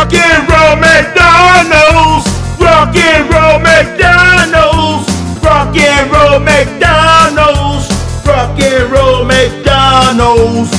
[0.00, 2.26] Rock and roll McDonald's.
[2.58, 5.06] Rock and roll McDonald's.
[5.44, 7.86] Rock and roll McDonald's.
[8.26, 10.72] Rock and roll McDonald's.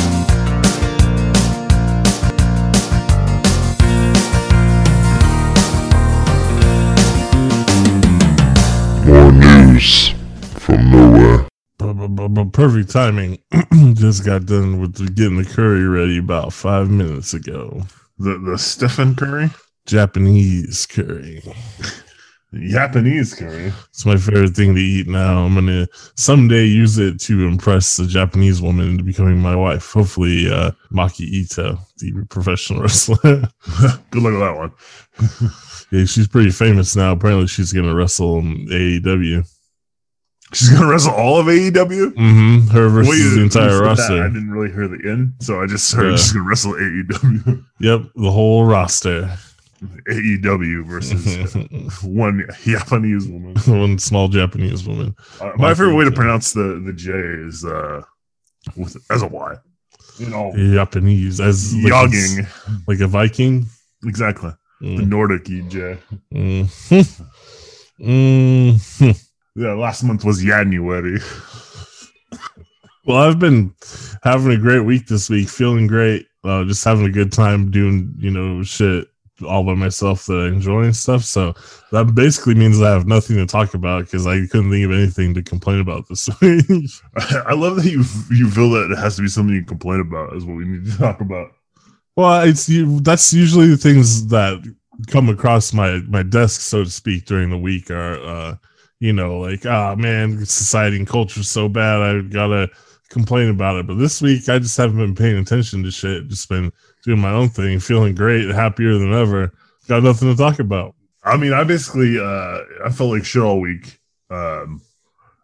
[9.05, 10.15] More news
[10.57, 11.47] from nowhere.
[12.53, 13.37] Perfect timing.
[13.93, 17.83] Just got done with getting the curry ready about five minutes ago.
[18.21, 19.49] The the Stephen Curry,
[19.87, 21.41] Japanese curry.
[22.53, 23.73] Japanese curry.
[23.89, 25.43] It's my favorite thing to eat now.
[25.43, 29.91] I'm gonna someday use it to impress a Japanese woman into becoming my wife.
[29.93, 33.17] Hopefully, uh, Maki Ito, the professional wrestler.
[34.11, 34.71] Good luck with that one.
[35.91, 37.13] yeah, she's pretty famous now.
[37.13, 39.49] Apparently, she's gonna wrestle in AEW.
[40.53, 41.71] She's gonna wrestle all of AEW.
[42.13, 42.67] Mm-hmm.
[42.69, 44.23] Her versus Wait, the entire said that, roster.
[44.23, 46.17] I didn't really hear the end, so I just heard Yeah.
[46.17, 47.63] she's gonna wrestle AEW.
[47.79, 49.35] Yep, the whole roster.
[50.07, 53.55] AEW versus one Japanese woman.
[53.65, 55.15] One small Japanese woman.
[55.39, 58.01] Uh, my favorite way to pronounce the the J is uh
[58.75, 59.55] with as a Y.
[60.19, 62.45] You know, Japanese as like, yogging.
[62.87, 63.65] like a Viking.
[64.05, 64.51] Exactly.
[64.81, 65.07] The Mm.
[65.07, 65.97] Nordic EJ.
[66.33, 66.65] Mm.
[67.99, 69.30] Mm.
[69.55, 71.19] Yeah, last month was January.
[73.03, 73.73] Well, I've been
[74.21, 78.13] having a great week this week, feeling great, uh, just having a good time doing,
[78.19, 79.07] you know, shit
[79.43, 81.23] all by myself that I enjoy and stuff.
[81.23, 81.55] So
[81.91, 85.33] that basically means I have nothing to talk about because I couldn't think of anything
[85.33, 86.63] to complain about this week.
[87.17, 90.35] I love that you you feel that it has to be something you complain about
[90.35, 91.51] is what we need to talk about.
[92.15, 92.99] well, it's you.
[92.99, 94.61] That's usually the things that
[95.07, 98.55] come across my my desk, so to speak, during the week are, uh,
[99.01, 102.01] you know, like, ah, man, society and culture is so bad.
[102.01, 102.69] I gotta
[103.09, 103.87] complain about it.
[103.87, 106.27] But this week, I just haven't been paying attention to shit.
[106.27, 106.71] Just been
[107.03, 109.51] doing my own thing, feeling great, happier than ever.
[109.87, 110.93] Got nothing to talk about.
[111.23, 113.99] I mean, I basically uh I felt like shit all week.
[114.29, 114.81] Um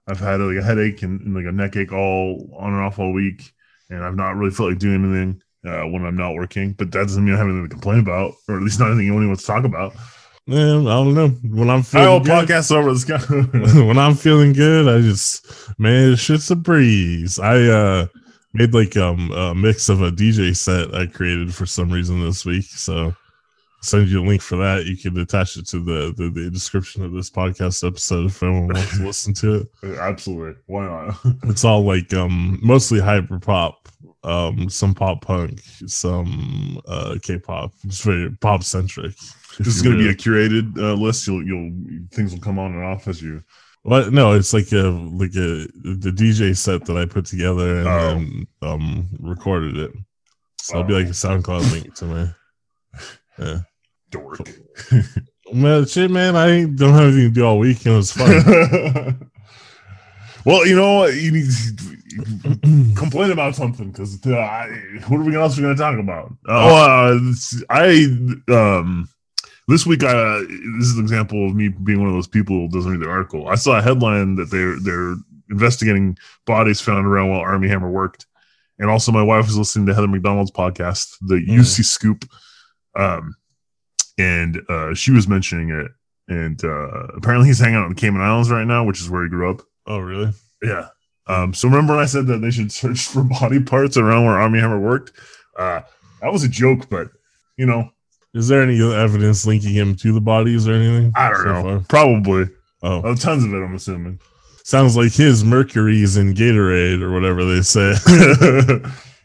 [0.08, 3.00] I've had like a headache and, and like a neck ache all on and off
[3.00, 3.52] all week,
[3.90, 6.74] and I've not really felt like doing anything uh, when I'm not working.
[6.74, 9.08] But that doesn't mean I have anything to complain about, or at least not anything
[9.08, 9.94] anyone wants to talk about.
[10.48, 11.28] Man, I don't know.
[11.28, 13.20] When I'm I feeling good, podcast over this guy.
[13.86, 15.46] when I'm feeling good, I just
[15.78, 17.38] man, shit's a breeze.
[17.38, 18.08] I uh
[18.54, 22.46] made like um a mix of a DJ set I created for some reason this
[22.46, 22.64] week.
[22.64, 23.14] So
[23.82, 24.86] send you a link for that.
[24.86, 28.68] You can attach it to the the, the description of this podcast episode if anyone
[28.68, 29.68] wants to listen to it.
[30.00, 31.18] Absolutely, why not?
[31.44, 33.90] It's all like um mostly hyper pop,
[34.24, 37.74] um some pop punk, some uh K-pop.
[37.84, 39.14] It's very pop centric.
[39.58, 41.28] This is going to be a curated uh, list.
[41.28, 41.72] You'll you'll
[42.12, 43.44] things will come on and off as you.
[43.84, 44.12] What?
[44.12, 48.00] No, it's like a like a the DJ set that I put together and Oh.
[48.10, 49.92] then um recorded it.
[50.60, 52.30] So it'll be like a SoundCloud link to me.
[53.40, 53.60] Yeah.
[54.12, 54.40] Dork.
[55.54, 59.30] Man, shit, man, I don't have anything to do all week and it was fun.
[60.46, 61.06] well, you know?
[61.06, 65.76] You need to complain about something because uh, I- what are we else we going
[65.76, 66.34] to talk about?
[66.48, 67.20] Oh, uh,
[67.70, 68.06] I
[68.50, 69.08] um
[69.68, 70.40] this week I
[70.78, 73.10] this is an example of me being one of those people who doesn't read the
[73.10, 73.48] article.
[73.48, 75.16] I saw a headline that they're they're
[75.50, 78.26] investigating bodies found around while Armie Hammer worked,
[78.80, 81.46] and also my wife was listening to Heather McDonald's podcast, the Mhm.
[81.56, 82.26] Juicy Scoop,
[82.96, 83.36] um,
[84.18, 85.92] and uh, she was mentioning it.
[86.30, 89.24] And uh, apparently he's hanging out in the Cayman Islands right now, which is where
[89.24, 89.62] he grew up.
[89.86, 90.34] oh, really?
[90.62, 90.90] Yeah.
[91.28, 94.38] Um, so remember when I said that they should search for body parts around where
[94.38, 95.14] Armie Hammer worked?
[95.58, 95.82] Uh,
[96.22, 97.08] that was a joke, but
[97.58, 97.92] you know,
[98.38, 101.12] Is there any evidence linking him to the bodies or anything?
[101.16, 101.64] I don't so know.
[101.64, 101.80] far?
[101.90, 102.46] Probably.
[102.84, 104.20] Oh, Oh, tons of it, I'm assuming.
[104.64, 107.94] sounds like his Mercury's in Gatorade or whatever they say.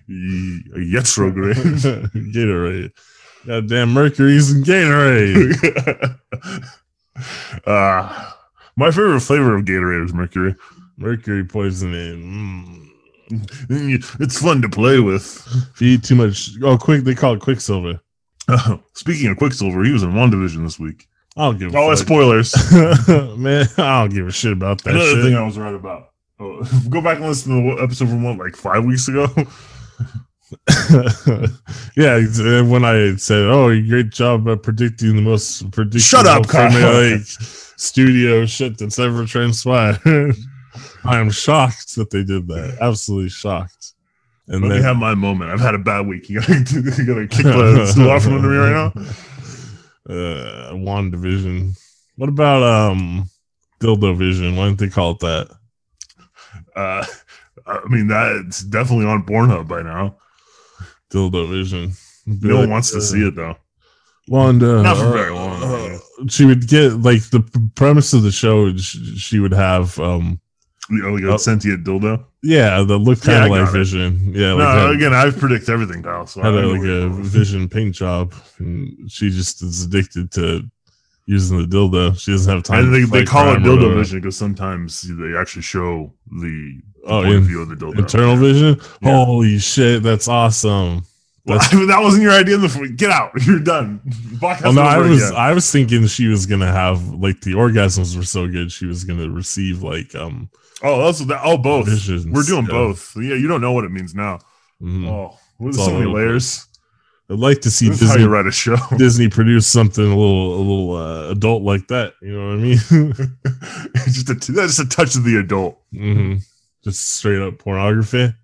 [0.08, 2.10] Yetrograde.
[2.32, 2.90] Gatorade.
[3.46, 6.18] Goddamn Mercury's in Gatorade.
[7.66, 8.32] uh,
[8.76, 10.54] my favorite flavor of Gatorade is Mercury.
[10.96, 12.88] Mercury poisoning.
[13.30, 14.20] Mm.
[14.20, 15.46] It's fun to play with.
[15.74, 18.00] If you eat too much, oh, quick, they call it Quicksilver.
[18.94, 21.08] Speaking of Quicksilver, he was in WandaVision this week.
[21.36, 21.98] I don't give a Oh, fuck.
[22.06, 22.54] spoilers.
[23.38, 25.24] Man, I don't give a shit about that Another shit.
[25.24, 26.10] thing I was right about.
[26.38, 29.26] Oh, go back and listen to the episode from what, like five weeks ago.
[31.96, 36.46] yeah, uh, when I said, "Oh, great job at predicting the most predictable Shut up.
[36.46, 39.98] Premier League studio shit that's ever transpired,"
[41.04, 42.78] I am shocked that they did that.
[42.80, 43.94] Absolutely shocked.
[44.48, 45.50] And Let me have my moment.
[45.50, 46.28] I've had a bad week.
[46.28, 49.02] You gotta, you gotta kick the stool off from under me right now.
[50.08, 51.78] uh, WandaVision.
[52.16, 53.30] What about um,
[53.80, 54.56] dildo vision?
[54.56, 55.50] Why didn't they call it that?
[56.74, 57.04] Uh,
[57.66, 60.16] I mean, that's definitely on Pornhub by now.
[61.10, 61.92] Dildo vision.
[62.26, 63.56] No one wants to see it though.
[64.28, 64.82] Wanda.
[64.82, 65.98] Not for uh, very long, uh,
[66.28, 67.40] she would get like the
[67.74, 68.74] premise of the show.
[68.76, 70.40] She, she would have, um,
[70.92, 71.36] You know, like a Oh.
[71.38, 72.24] sentient dildo.
[72.42, 73.78] yeah, that looked Yeah, kind I of like it.
[73.78, 74.32] Vision.
[74.34, 76.26] Yeah, like no, had, again, I predict everything, pal.
[76.26, 77.08] So I had like a.
[77.22, 80.62] Vision paint job, and she just is addicted to
[81.26, 82.18] using the dildo.
[82.18, 82.84] She doesn't have time.
[82.84, 87.34] And they, they call it dildo vision because sometimes they actually show the Oh, point
[87.34, 87.98] in- view of the dildo.
[87.98, 88.80] Internal vision.
[89.00, 89.24] Yeah.
[89.24, 91.04] Holy shit, that's awesome.
[91.44, 93.30] Well, That's- that wasn't your idea the get out.
[93.46, 94.00] You're done.
[94.34, 95.36] Podcast Well, no, I was again.
[95.36, 99.02] I was thinking she was gonna have like the orgasms were so good she was
[99.02, 100.48] gonna receive like um
[100.82, 101.40] Oh, that's that.
[101.44, 101.86] Oh, both.
[101.86, 102.26] visions.
[102.26, 102.70] We're doing Yeah.
[102.72, 103.12] both.
[103.16, 104.40] Yeah, you don't know what it means now.
[104.82, 105.06] Mhm.
[105.08, 106.66] Oh, there's so many layers.
[107.30, 108.76] I'd like to see This is how Disney you write a show.
[108.98, 112.14] Disney produce something a little a little uh, adult like that.
[112.20, 112.76] You know what I mean?
[114.06, 115.80] just a that's just a touch of the adult.
[115.92, 116.36] hmm
[116.84, 118.34] Just straight up pornography.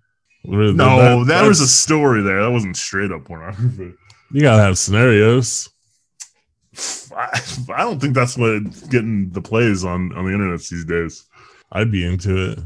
[0.45, 2.41] No, that, was a story there.
[2.41, 3.93] That wasn't straight up pornography.
[4.31, 5.69] you gotta have scenarios.
[7.15, 7.41] I,
[7.75, 11.25] I don't think that's what getting the plays on on the internet these days.
[11.71, 12.59] I'd be into it.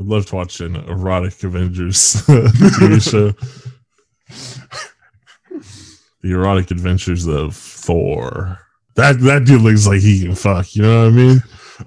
[0.00, 1.96] I'd love to watch an erotic Avengers
[2.26, 3.32] TV show.
[6.22, 8.58] the erotic adventures of Thor.
[8.96, 10.74] That that dude looks like he can fuck.
[10.74, 11.42] You know what I mean?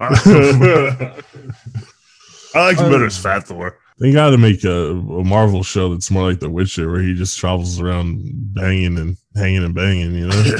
[2.54, 3.78] I like him better as Fat Thor.
[3.98, 7.14] They got to make a, a Marvel show that's more like The Witcher, where he
[7.14, 8.20] just travels around
[8.54, 10.14] banging and hanging and banging.
[10.14, 10.42] You know?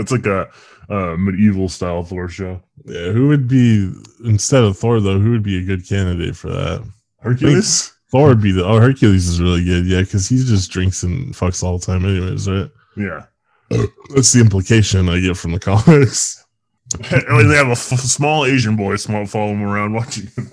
[0.00, 0.48] it's like a,
[0.90, 2.60] uh medieval style Thor show.
[2.84, 3.12] yeah.
[3.12, 3.90] Who would be
[4.24, 5.18] instead of Thor though?
[5.18, 6.84] Who would be a good candidate for that?
[7.20, 7.92] Hercules.
[8.10, 8.64] Thor would be the.
[8.64, 9.86] Oh, Hercules is really good.
[9.86, 12.68] Yeah, because he just drinks and fucks all the time, anyways, right?
[12.96, 13.26] Yeah,
[14.14, 16.36] That's the implication I get from the comics.
[17.08, 20.26] And they have a f- small Asian boy small follow him around watching.
[20.36, 20.50] Him.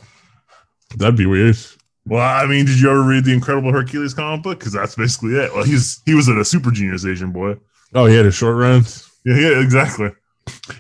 [0.95, 1.57] That'd be weird.
[2.06, 4.60] Well, I mean, did you ever read the Incredible Hercules comic book?
[4.60, 5.51] Because that's basically it.
[5.51, 7.56] Well, he's he was a super genius Asian boy.
[7.95, 8.86] Oh, he had a short round.
[9.25, 10.10] Yeah, yeah, exactly.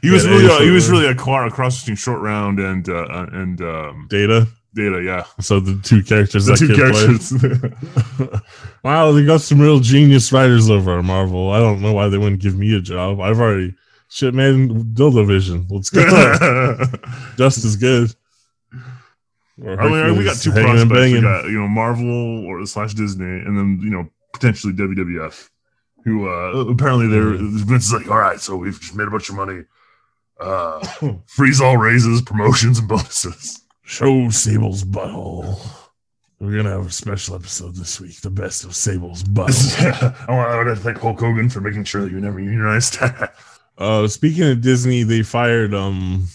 [0.01, 2.87] He Yeah, was really, Asian he was really a car across between Short Round and
[2.89, 4.47] uh, uh, and um, Data.
[4.73, 5.01] Data.
[5.03, 7.33] Yeah, So the two characters the that two characters.
[8.19, 8.39] play.
[8.83, 11.49] wow, they got some real genius writers over at Marvel.
[11.51, 13.19] I don't know why they wouldn't give me a job.
[13.19, 13.73] I've already
[14.09, 14.93] shit, man.
[14.93, 15.65] Dildo Vision.
[15.69, 16.01] Let's go.
[17.37, 18.13] Just as good.
[19.65, 20.91] I mean, we got two prospects.
[21.13, 25.49] We got you know Marvel or slash Disney, and then you know potentially WWF,
[26.07, 27.65] who uh apparently they're Mm.
[27.65, 29.63] Vince is like, all right, so we've just made a bunch of money.
[30.39, 30.79] Uh,
[31.27, 33.61] freeze all raises, promotions, and bonuses.
[33.83, 35.59] Show Sable's butthole.
[36.39, 38.21] We're gonna have a special episode this week.
[38.21, 40.15] The best of Sable's butthole.
[40.29, 42.97] I want I want to thank Hulk Hogan for making sure that you never unionized.
[43.77, 46.27] uh, speaking of Disney, they fired um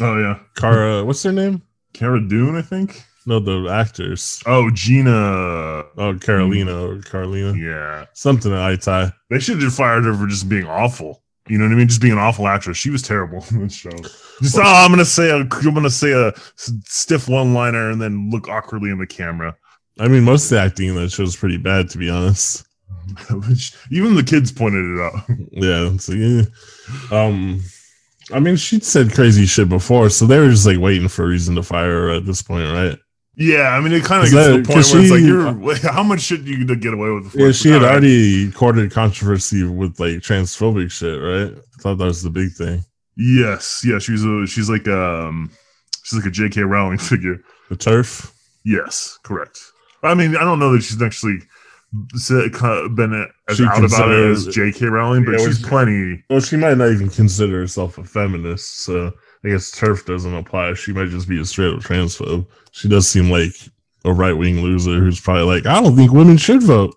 [0.00, 1.02] oh yeah, Cara.
[1.04, 1.62] What's their name?
[1.94, 3.04] Cara Dune, I think.
[3.26, 4.42] No, the actors.
[4.46, 5.10] Oh, Gina.
[5.96, 7.56] Oh, Carolina or Carlina.
[7.56, 9.12] Yeah, Something at Itai.
[9.30, 11.22] they should have fired her for just being awful.
[11.48, 11.88] You know what I mean?
[11.88, 12.76] Just being an awful actress.
[12.78, 13.90] She was terrible in this show.
[14.42, 18.30] Just oh, I'm gonna say a I'm gonna say a stiff one liner and then
[18.30, 19.54] look awkwardly in the camera.
[19.98, 22.66] I mean, most of the acting in that show is pretty bad, to be honest.
[23.30, 25.14] Which Even the kids pointed it out.
[25.52, 25.96] Yeah.
[25.98, 26.42] So, yeah.
[27.12, 27.62] Um,
[28.32, 31.28] I mean, she'd said crazy shit before, so they were just like waiting for a
[31.28, 32.98] reason to fire her at this point, right?
[33.36, 36.02] Yeah, I mean, it kind of gets to the point where it's like, you're how
[36.04, 37.34] much shit you to get away with?
[37.34, 41.52] Yeah, she had already courted controversy with like transphobic shit, right?
[41.56, 42.84] I thought that was the big thing.
[43.16, 45.50] Yes, yeah, she's a she's like um
[46.04, 46.62] she's like a J.K.
[46.62, 47.42] Rowling figure.
[47.70, 48.32] The turf.
[48.64, 49.58] Yes, correct.
[50.02, 51.38] I mean, I don't know that she's actually
[52.14, 52.52] said,
[52.94, 54.86] been as She out about it as J.K.
[54.86, 56.22] Rowling, but Yeah, she's plenty.
[56.30, 59.12] Well, she might not even consider herself a feminist, so
[59.44, 60.74] I guess turf doesn't apply.
[60.74, 62.46] She might just be a straight up transphobe.
[62.72, 63.52] She does seem like
[64.04, 66.94] a right wing loser who's probably like, I don't think women should vote.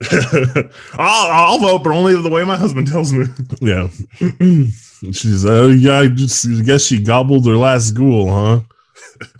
[0.12, 0.68] I'll,
[0.98, 3.26] I'll vote, but only the way my husband tells me.
[3.60, 3.88] Yeah.
[5.12, 8.60] She's, uh, yeah, I just I guess she gobbled her last ghoul, huh?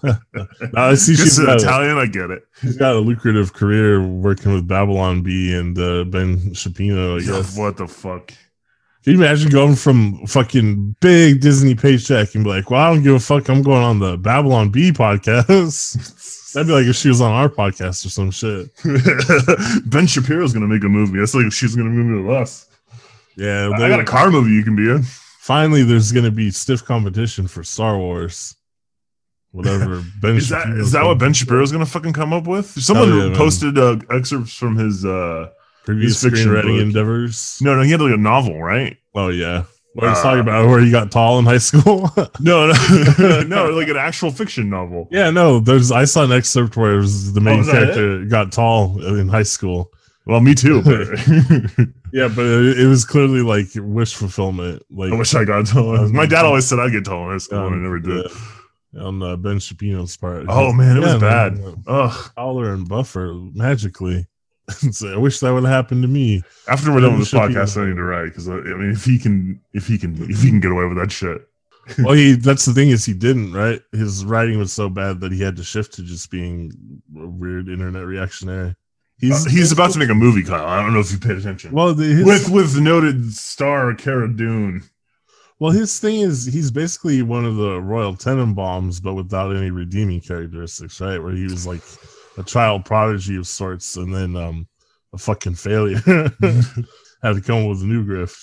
[0.77, 1.99] I see She's she's Italian.
[1.99, 2.45] I get it.
[2.61, 7.57] she's got a lucrative career working with Babylon Bee and uh, Ben Shapiro, I guess.
[7.59, 8.33] What the fuck?
[9.09, 13.03] Can you imagine going from fucking big Disney paycheck and be like, well, I don't
[13.03, 13.49] give a fuck.
[13.49, 16.53] I'm going on the Babylon Bee podcast.
[16.53, 18.69] That'd be like if she was on our podcast or some shit.
[19.91, 21.21] ben Shapiro's gonna make a movie.
[21.21, 22.67] That's like if she's gonna movie with us.
[23.35, 23.71] Yeah.
[23.75, 25.05] I got a car movie you can be in.
[25.41, 28.57] Finally, there's going to be stiff competition for Star Wars.
[29.53, 30.05] Whatever.
[30.21, 32.67] Ben Is that Shapiro's is that what Ben Shapiro's gonna fucking come up with?
[32.67, 35.07] Someone yeah, posted uh, excerpts from his.
[35.07, 35.49] uh
[35.95, 37.59] previous fiction screenwriting endeavors?
[37.63, 38.97] No, no, he had like a novel, right?
[39.15, 39.65] Oh, yeah.
[39.95, 42.11] What I was Uh, talking about where he got tall in high school.
[42.41, 42.71] No,
[43.19, 45.09] no, no, like an actual fiction novel.
[45.11, 47.73] yeah, no, there's I saw an excerpt where it was the main Oh, is that
[47.95, 49.91] character got tall in high school.
[50.27, 50.83] Well, me too.
[50.83, 51.09] But
[52.13, 54.83] Yeah, but it, it was clearly like wish fulfillment.
[54.91, 56.13] Like I wish I got told.
[56.13, 58.31] My dad always said I'd get told in high school, and I never did.
[58.93, 60.47] yeah, on uh, Ben Shapiro's part.
[60.49, 61.59] Oh man, it was Yeah, bad.
[61.59, 62.31] man, Ugh.
[62.37, 64.27] Fowler and Buffer magically.
[64.93, 66.43] So I wish that would have happened to me.
[66.69, 69.05] After we're done with this podcast, I need to write because uh, I mean, if
[69.05, 71.49] he can, if he can, if he can get away with that shit,
[71.99, 73.81] Well, he that's the thing is he didn't right.
[73.93, 76.73] His writing was so bad that he had to shift to just being
[77.19, 78.71] a weird internet reactionary.
[78.71, 78.75] Uh,
[79.19, 80.67] he's he's about to make a movie, Kyle.
[80.67, 81.73] I don't know if you paid attention.
[81.73, 84.83] well the, his, with with noted star Cara Dune.
[85.59, 90.21] well his thing is he's basically one of the Royal Tenenbaums, but without any redeeming
[90.21, 91.23] characteristics, right?
[91.23, 91.83] Where he was like
[92.39, 94.67] a child prodigy of sorts, and then um
[95.13, 96.01] a fucking failure.
[97.23, 98.39] had to come up with a new grift.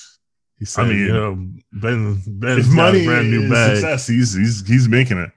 [0.60, 1.36] He said, mean, you know,
[1.74, 3.78] Ben Ben's If got a brand new bag.
[3.78, 5.32] success, he's he's he's making it.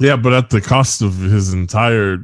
[0.00, 2.18] Yeah, but at the cost of his entire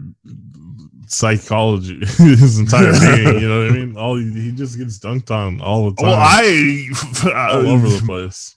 [1.07, 3.41] psychology, his entire being.
[3.41, 3.97] You know what I mean?
[3.97, 6.89] All he, he just gets dunked on all the time, Well, I,
[7.53, 8.57] all over the place.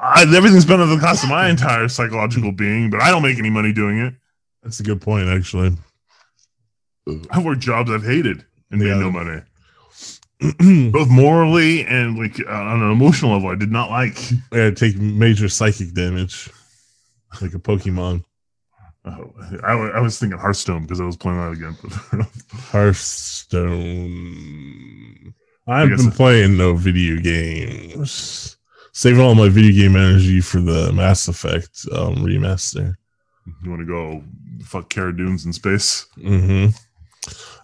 [0.00, 3.38] I everything's been at the cost of my entire psychological being, but I don't make
[3.38, 4.14] any money doing it.
[4.66, 5.70] That's a good point, actually.
[7.30, 8.98] I worked jobs I've hated and made Yeah.
[8.98, 9.40] no money,
[10.90, 13.50] both morally and like uh, on an emotional level.
[13.50, 14.18] I did not like.
[14.52, 16.50] yeah, take major psychic damage,
[17.40, 18.24] like a Pokemon.
[19.04, 19.32] Oh,
[19.62, 21.76] I, I was thinking Hearthstone because I was playing that again.
[22.72, 25.32] Hearthstone.
[25.68, 28.56] I've been playing no video games.
[28.92, 32.96] Saving all my video game energy for the Mass Effect um, remaster.
[33.62, 34.22] You want to go
[34.64, 36.06] fuck Cara Dunes in space?
[36.20, 36.66] hmm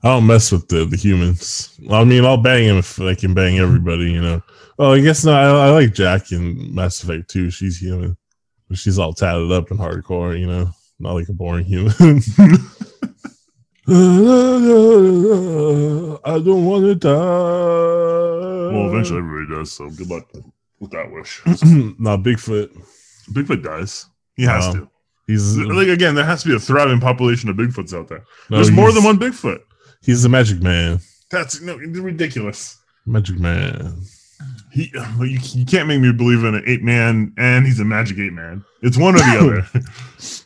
[0.04, 1.78] I don't mess with the, the humans.
[1.88, 4.42] I mean, I'll bang him if I can bang everybody, you know.
[4.76, 5.40] Well, I guess not.
[5.40, 7.50] I, I like Jack in Mass Effect too.
[7.50, 8.16] She's human,
[8.68, 11.92] but she's all tatted up and hardcore, you know, not like a boring human.
[16.24, 17.10] I don't want to die.
[18.72, 19.72] Well, eventually everybody does.
[19.72, 20.28] So good luck
[20.80, 21.42] with that wish.
[21.46, 22.70] no, Bigfoot.
[23.30, 24.06] Bigfoot dies.
[24.36, 24.72] He has Wow.
[24.72, 24.88] to.
[25.26, 28.24] He's Like again, there has to be a thriving population of Bigfoots out there.
[28.50, 29.60] no, There's more than one Bigfoot.
[30.02, 31.00] He's the magic man.
[31.30, 32.76] That's no, ridiculous.
[33.06, 34.02] Magic man.
[34.72, 38.18] He, you, you can't make me believe in an ape man, and he's a magic
[38.18, 38.64] ape man.
[38.82, 39.38] It's one or the
[39.70, 39.80] other.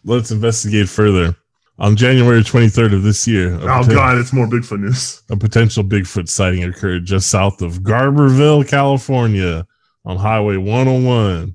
[0.04, 1.37] Let's investigate further.
[1.78, 5.23] On January 23rd of this year, oh poten- god, it's more Bigfoot news.
[5.30, 9.66] a potential Bigfoot sighting occurred just south of Garberville, California,
[10.04, 11.52] on Highway 101.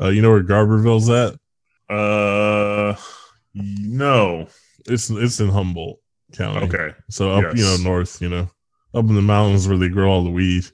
[0.00, 1.34] Uh, you know where Garberville's at?
[1.88, 2.94] Uh,
[3.54, 4.48] no.
[4.86, 6.00] It's it's in Humboldt
[6.32, 6.66] County.
[6.66, 6.94] Okay.
[7.10, 8.50] So up, you know, north, you know,
[8.94, 10.64] up in the mountains where they grow all the weed,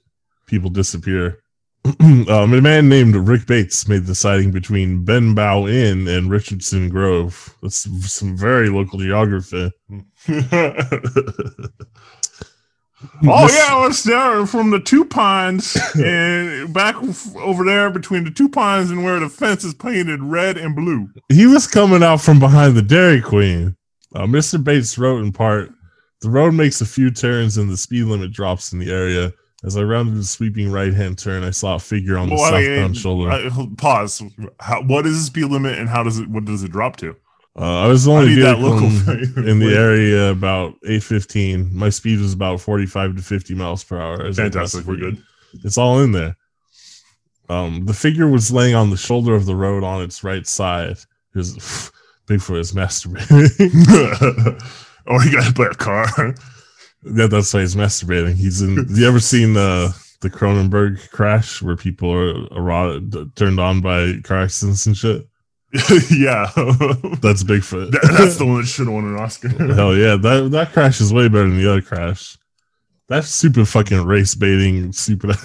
[0.46, 1.40] people disappear.
[2.00, 7.54] um, a man named Rick Bates made the sighting between Benbow Inn and Richardson Grove.
[7.60, 9.70] That's some very local geography.
[13.26, 16.96] Oh yeah, I was there from the two pines and back
[17.36, 21.08] over there between the two pines and where the fence is painted red and blue.
[21.32, 23.76] he was coming out from behind the Dairy Queen.
[24.14, 24.62] Uh, Mr.
[24.62, 25.70] Bates wrote in part,
[26.20, 29.32] the road makes a few turns and the speed limit drops in the area.
[29.64, 32.54] As I rounded the sweeping right hand turn, I saw a figure on the Well,
[32.54, 33.30] I mean, southbound shoulder.
[33.30, 34.22] I- pause.
[34.60, 36.28] How, what is the speed limit and how does it?
[36.28, 37.16] What does it drop to?
[37.56, 38.86] Uh, I was the only that local
[39.48, 41.70] in, the area about 815.
[41.72, 44.32] My speed was about 45 to 50 miles per hour.
[44.32, 44.84] Fantastic.
[44.84, 45.22] We're good.
[45.62, 46.36] It's all in there.
[47.48, 50.96] Um, the figure was laying on the shoulder of the road on its right side.
[51.34, 51.56] His
[52.26, 53.70] Bigfoot is masturbating.
[55.06, 56.34] or you got to buy a car.
[57.04, 58.34] yeah, that's why he's masturbating.
[58.34, 58.76] He's in.
[58.76, 64.20] Have you ever seen uh, the Cronenberg crash where people are erotic, turned on by
[64.22, 65.28] car accidents and shit?
[66.10, 66.50] yeah,
[67.20, 67.90] That's Bigfoot.
[67.90, 69.48] That- that's the one that should have won an Oscar.
[69.74, 72.38] Hell yeah, that that crash is way better than the other crash.
[73.08, 75.28] That's super fucking race baiting, Super.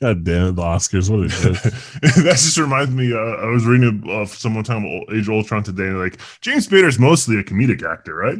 [0.00, 1.08] God damn it, the Oscars!
[1.08, 3.12] What a that just reminds me.
[3.12, 6.66] Uh, I was reading uh, someone talking about Age of Ultron today, and like James
[6.68, 8.38] Spader's mostly a comedic actor, right?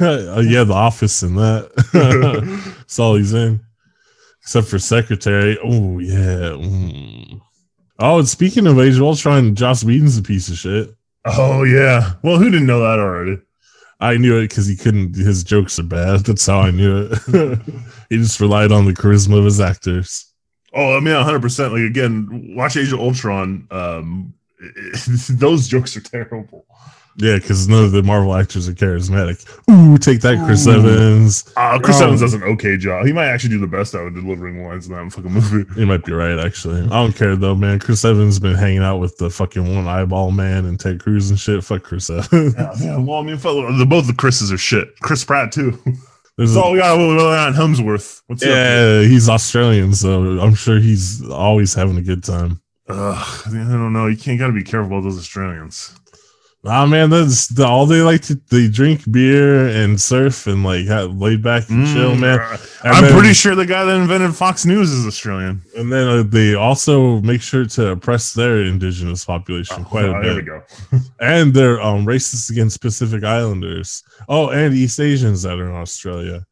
[0.00, 2.74] uh, yeah, The Office and that.
[2.76, 3.60] That's all he's in,
[4.42, 5.58] except for Secretary.
[5.64, 6.50] Oh yeah.
[6.54, 7.40] Mm.
[8.02, 10.92] Oh, and speaking of Age of Ultron, Joss Whedon's a piece of shit.
[11.24, 12.14] Oh yeah.
[12.24, 13.40] Well, who didn't know that already?
[14.00, 15.14] I knew it because he couldn't.
[15.14, 16.24] His jokes are bad.
[16.24, 17.58] That's how I knew it.
[18.10, 20.32] he just relied on the charisma of his actors.
[20.74, 21.40] Oh, I mean, 100.
[21.40, 23.68] percent Like again, watch Age of Ultron.
[23.70, 24.34] Um,
[25.30, 26.66] those jokes are terrible.
[27.16, 29.44] Yeah, because none of the Marvel actors are charismatic.
[29.70, 30.72] Ooh, take that, Chris Ooh.
[30.72, 31.52] Evans.
[31.56, 32.04] Uh, Chris Oh.
[32.06, 33.04] Evans does an okay job.
[33.04, 35.64] He might actually do the best out of delivering lines in that fucking movie.
[35.80, 36.80] You might be right, actually.
[36.82, 37.78] I don't care though, man.
[37.80, 41.28] Chris Evans has been hanging out with the fucking one eyeball man and Ted Cruz
[41.28, 41.62] and shit.
[41.62, 42.54] Fuck Chris Evans.
[42.56, 44.88] Yeah, yeah, well, I mean, fuck, the, both the Chris's are shit.
[45.00, 45.78] Chris Pratt too.
[46.38, 48.22] There's That's a- all we got on Hemsworth.
[48.26, 48.48] What's up?
[48.48, 52.62] yeah, he's Australian, so I'm sure he's always having a good time.
[52.88, 54.06] Ugh, I don't know.
[54.06, 55.94] You can't got to be careful about those Australians.
[56.64, 60.86] Ah man, that's the, all they like to they drink beer and surf and like
[60.86, 62.38] have laid back and chill, Mm, man.
[62.38, 65.60] uh, And I'm then- pretty sure the guy that invented Fox News is Australian.
[65.76, 70.22] And then uh, they also make sure to oppress their indigenous population quite Oh, a
[70.22, 70.62] there we go.
[71.20, 74.04] and they're um, racist against Pacific Islanders.
[74.28, 76.44] Oh, and East Asians that are in Australia.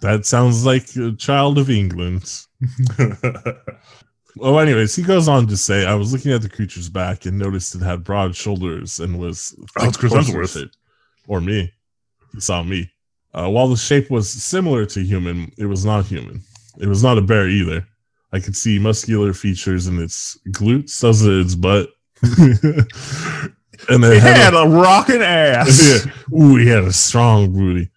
[0.00, 2.22] That sounds like a child of England.
[4.36, 7.38] Well, anyways, he goes on to say, I was looking at the creature's back and
[7.38, 10.70] noticed it had broad shoulders and was Oh, it's Chris Hemsworth.
[11.28, 11.72] or me.
[12.32, 12.90] He saw me.
[13.34, 16.40] Uh, while the shape was similar to human, it was not human.
[16.80, 17.86] It was not a bear either.
[18.32, 21.90] I could see muscular features in its glutes, are its butt,
[22.22, 24.36] and it, He head.
[24.36, 26.06] had a rocking ass.
[26.32, 26.38] yeah.
[26.38, 27.90] Ooh, he had a strong booty.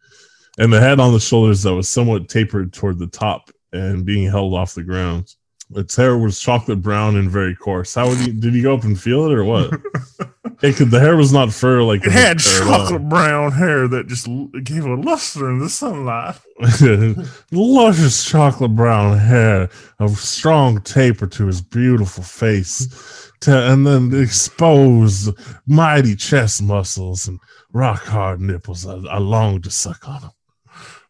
[0.57, 4.29] And the head on the shoulders that was somewhat tapered toward the top and being
[4.29, 5.33] held off the ground.
[5.73, 7.95] Its hair was chocolate brown and very coarse.
[7.95, 9.73] How would he did he go up and feel it or what?
[10.61, 14.27] it could, the hair was not fur like It had chocolate brown hair that just
[14.63, 16.35] gave a luster in the sunlight.
[17.51, 19.69] luscious chocolate brown hair,
[19.99, 25.31] a strong taper to his beautiful face, to, and then exposed
[25.65, 27.39] mighty chest muscles and
[27.73, 28.85] rock hard nipples.
[28.85, 30.31] I, I longed to suck on them.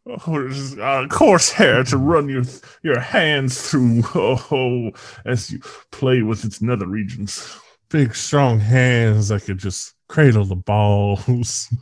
[0.08, 2.44] Oh, just, uh, coarse hair to run your
[2.84, 4.04] your hands through.
[4.14, 4.92] Oh, oh,
[5.26, 5.60] as you
[5.92, 7.58] play with its nether regions.
[7.90, 11.74] Big, strong hands that could just cradle the balls.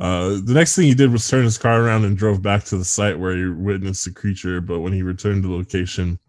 [0.00, 2.78] Uh, the next thing he did was turn his car around and drove back to
[2.78, 4.60] the site where he witnessed the creature.
[4.60, 6.20] But when he returned to the location,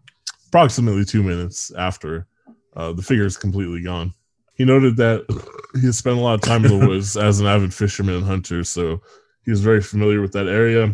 [0.48, 2.26] approximately two minutes after,
[2.74, 4.12] uh, the figure is completely gone.
[4.54, 5.24] He noted that
[5.74, 8.24] he had spent a lot of time in the woods as an avid fisherman and
[8.24, 9.02] hunter, so
[9.44, 10.92] he was very familiar with that area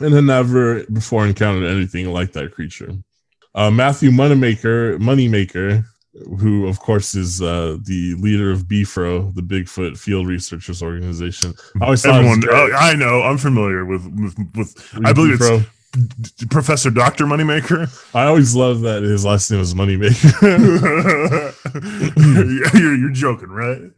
[0.00, 2.92] and had never before encountered anything like that creature.
[3.54, 5.84] Uh, Matthew Moneymaker, Moneymaker,
[6.38, 11.54] who of course is uh, the leader of BFRO, the Bigfoot Field Researchers Organization.
[11.80, 13.22] I always thought Everyone, oh, I know.
[13.22, 15.66] I'm familiar with with, with I believe it's BFRO.
[15.92, 17.90] D- Professor Doctor Moneymaker.
[18.14, 20.40] I always love that his last name was Moneymaker.
[22.78, 23.90] you're, you're joking, right?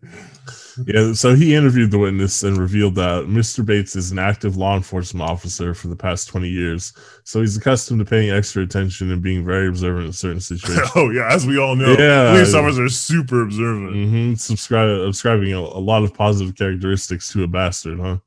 [0.87, 3.65] Yeah, so he interviewed the witness and revealed that Mr.
[3.65, 6.93] Bates is an active law enforcement officer for the past 20 years.
[7.25, 10.89] So he's accustomed to paying extra attention and being very observant in certain situations.
[10.97, 12.33] Oh yeah, as we all know, Yeah.
[12.33, 13.95] police officers are super observant.
[13.95, 14.35] mm-hmm.
[14.35, 18.19] Subscribe, ascribing a, a lot of positive characteristics to a bastard, huh?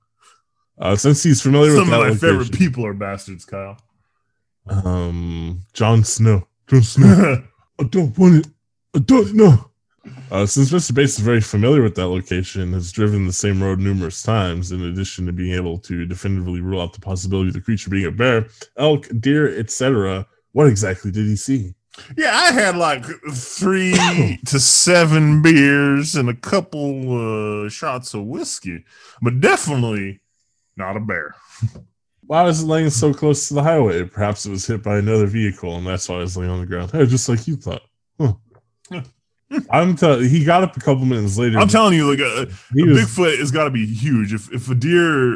[0.77, 3.77] Uh, since he's familiar Some with of that my favorite people are bastards, Kyle.
[4.67, 6.47] um, Jon Snow.
[6.67, 7.43] Jon Snow.
[7.79, 8.51] I don't want it.
[8.95, 9.71] I don't know.
[10.31, 10.93] Uh, since Mr.
[10.93, 14.71] Bates is very familiar with that location and has driven the same road numerous times,
[14.71, 18.05] in addition to being able to definitively rule out the possibility of the creature being
[18.05, 21.73] a bear, elk, deer, etc., what exactly did he see?
[22.17, 23.95] yeah, I had like three
[24.45, 28.83] to seven beers and a couple uh, shots of whiskey,
[29.21, 30.21] but definitely
[30.75, 31.35] not a bear.
[32.27, 34.03] Why was it laying so close to the highway?
[34.03, 36.65] Perhaps it was hit by another vehicle, and that's why it was laying on the
[36.65, 36.89] ground.
[36.89, 37.83] Hey, just like you thought.
[38.19, 38.33] Huh.
[39.69, 40.29] I'm telling.
[40.29, 41.59] He got up a couple minutes later.
[41.59, 44.33] I'm telling you, like a, a was, Bigfoot has got to be huge.
[44.33, 45.33] If if a deer,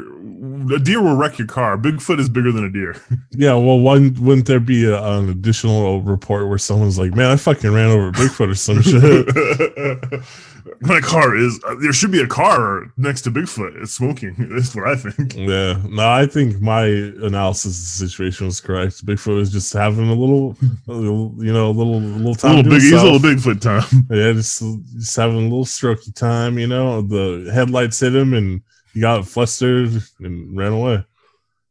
[0.73, 1.77] a deer will wreck your car.
[1.77, 2.95] Bigfoot is bigger than a deer.
[3.32, 7.38] Yeah, well, one wouldn't there be a, an additional report where someone's like, "Man, I
[7.38, 10.23] fucking ran over Bigfoot or some shit."
[10.82, 11.60] My car is.
[11.68, 13.82] Uh, there should be a car next to Bigfoot.
[13.82, 14.34] It's smoking.
[14.50, 15.36] That's what I think.
[15.36, 19.06] yeah, no, I think my analysis of the situation was correct.
[19.06, 20.56] Bigfoot was just having a little,
[20.88, 22.56] a little you know, a little, little A time.
[22.56, 22.82] little to big.
[22.82, 24.06] He's a little Bigfoot time.
[24.10, 24.63] Yeah, just,
[24.96, 26.58] just having a little strokey time.
[26.58, 28.62] You know, the headlights hit him, and
[28.94, 31.04] he got flustered and ran away.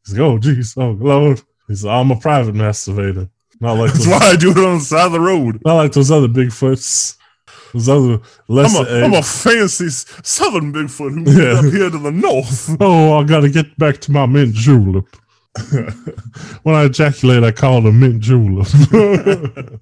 [0.07, 3.29] He's like, "Oh, jeez, oh lord." He's like, "I'm a private masturbator,
[3.61, 5.61] not like That's those, why I do it on the side of the road.
[5.65, 7.17] not like those other Bigfoots."
[7.75, 7.89] Less.
[8.77, 11.59] I'm a, I'm a fancy southern Bigfoot who moved Yeah.
[11.59, 12.77] up here to the north.
[12.81, 15.07] Oh, I gotta get back to my mint julep.
[16.63, 18.67] when I ejaculate, I call it a mint julep.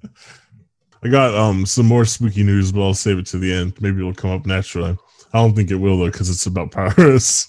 [1.03, 3.79] I got um some more spooky news, but I'll save it to the end.
[3.81, 4.97] Maybe it'll come up naturally.
[5.33, 7.47] I don't think it will though, because it's about pirates.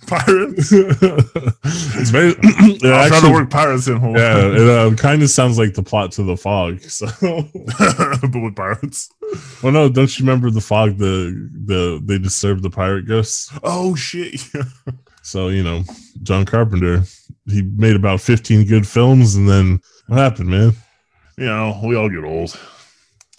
[0.06, 0.72] Pirates.
[0.72, 2.30] it's very.
[2.42, 4.16] it I'll try to work pirates in home.
[4.16, 6.80] Yeah, it uh, kind of sounds like the plot to the fog.
[6.80, 9.10] So, but with pirates.
[9.62, 10.98] well, no, don't you remember the fog?
[10.98, 13.52] The the they disturbed the pirate ghosts.
[13.62, 14.44] Oh shit!
[15.22, 15.84] So, you know,
[16.24, 17.04] John Carpenter,
[17.46, 20.72] he made about 15 good films, and then what happened, man?
[21.36, 22.58] you know, we all get old.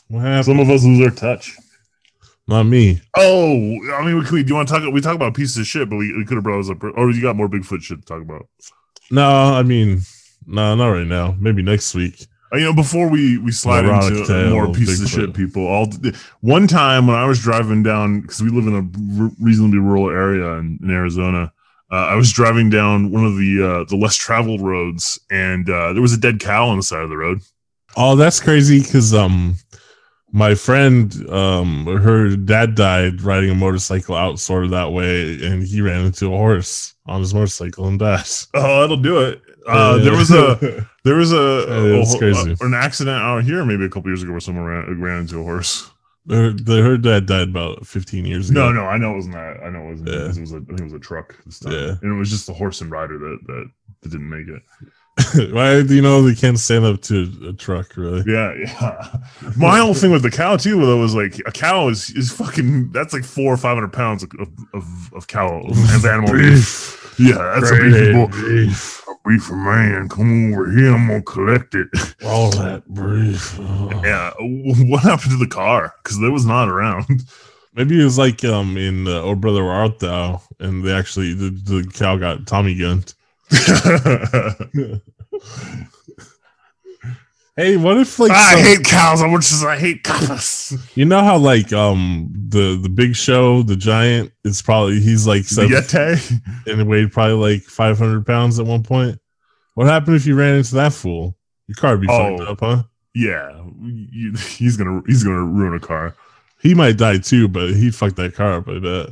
[0.07, 0.45] What happened?
[0.45, 1.57] Some of us lose our touch.
[2.47, 3.01] Not me.
[3.15, 3.55] Oh,
[3.93, 4.93] I mean, we, could- do you want to talk?
[4.93, 6.83] We talk about pieces of shit, but we, we could have brought us up.
[6.83, 8.47] Or you got more Bigfoot shit to talk about?
[9.09, 10.01] No, I mean,
[10.45, 11.35] no, not right now.
[11.39, 12.25] Maybe next week.
[12.53, 15.65] Uh, You know, before we we slide Erotic into tale, more pieces of shit, people.
[15.65, 15.91] All
[16.41, 20.53] one time when I was driving down because we live in a reasonably rural area
[20.59, 21.51] in, in Arizona,
[21.91, 25.93] uh, I was driving down one of the uh, the less traveled roads, and uh,
[25.93, 27.39] there was a dead cow on the side of the road.
[27.95, 29.55] Oh, that's crazy because um
[30.35, 35.61] my friend um her dad died riding a motorcycle out sort of that way and
[35.63, 38.25] he ran into a horse on his motorcycle and died.
[38.55, 39.41] Oh, that'll do it.
[39.67, 42.55] Uh, there was a there was a, Yeah, a- crazy.
[42.59, 45.39] a- an accident out here maybe a couple years ago where someone ran, ran into
[45.39, 45.89] a horse.
[46.29, 48.71] her, the, her dad died about 15 years ago.
[48.71, 49.57] No, no, I know it wasn't that.
[49.63, 50.09] I know it wasn't.
[50.09, 50.29] Yeah.
[50.31, 51.35] It was a, I think it was a truck.
[51.65, 51.95] Yeah.
[52.01, 53.69] and it was just the horse and rider that that,
[54.01, 54.61] that didn't make it.
[55.51, 58.23] Why do you know they can't stand up to a truck really?
[58.25, 59.17] Yeah, yeah.
[59.55, 62.91] My whole thing with the cow too, though, was like a cow is is fucking.
[62.91, 64.31] That's like four or five hundred pounds of
[64.73, 67.15] of, of cow of animal beef.
[67.19, 68.27] Yeah, that's a beefy boy.
[68.27, 69.03] beef.
[69.07, 70.09] A beefy man.
[70.09, 70.91] Come over here.
[70.95, 71.87] I'm gonna collect it.
[72.25, 73.59] All that beef.
[74.03, 74.33] Yeah.
[74.39, 75.93] What happened to the car?
[76.03, 77.05] Because it was not around.
[77.75, 81.33] Maybe it was like um in uh, Oh Brother Where Art Thou, and they actually
[81.33, 83.13] the, the cow got Tommy gunned.
[87.55, 90.73] Hey, what if like I some- hate cows as much as I hate cows.
[90.95, 95.43] you know how like um the the Big Show the giant is probably he's like
[95.43, 99.19] seven, and weighed probably like five hundred pounds at one point.
[99.75, 101.37] What happened if you ran into that fool?
[101.67, 102.37] Your car would be Oh.
[102.37, 102.83] fucked up, huh?
[103.13, 106.15] Yeah, you, he's gonna he's gonna ruin a car.
[106.59, 108.67] He might die too, but he'd fuck that car up.
[108.67, 109.09] I bet.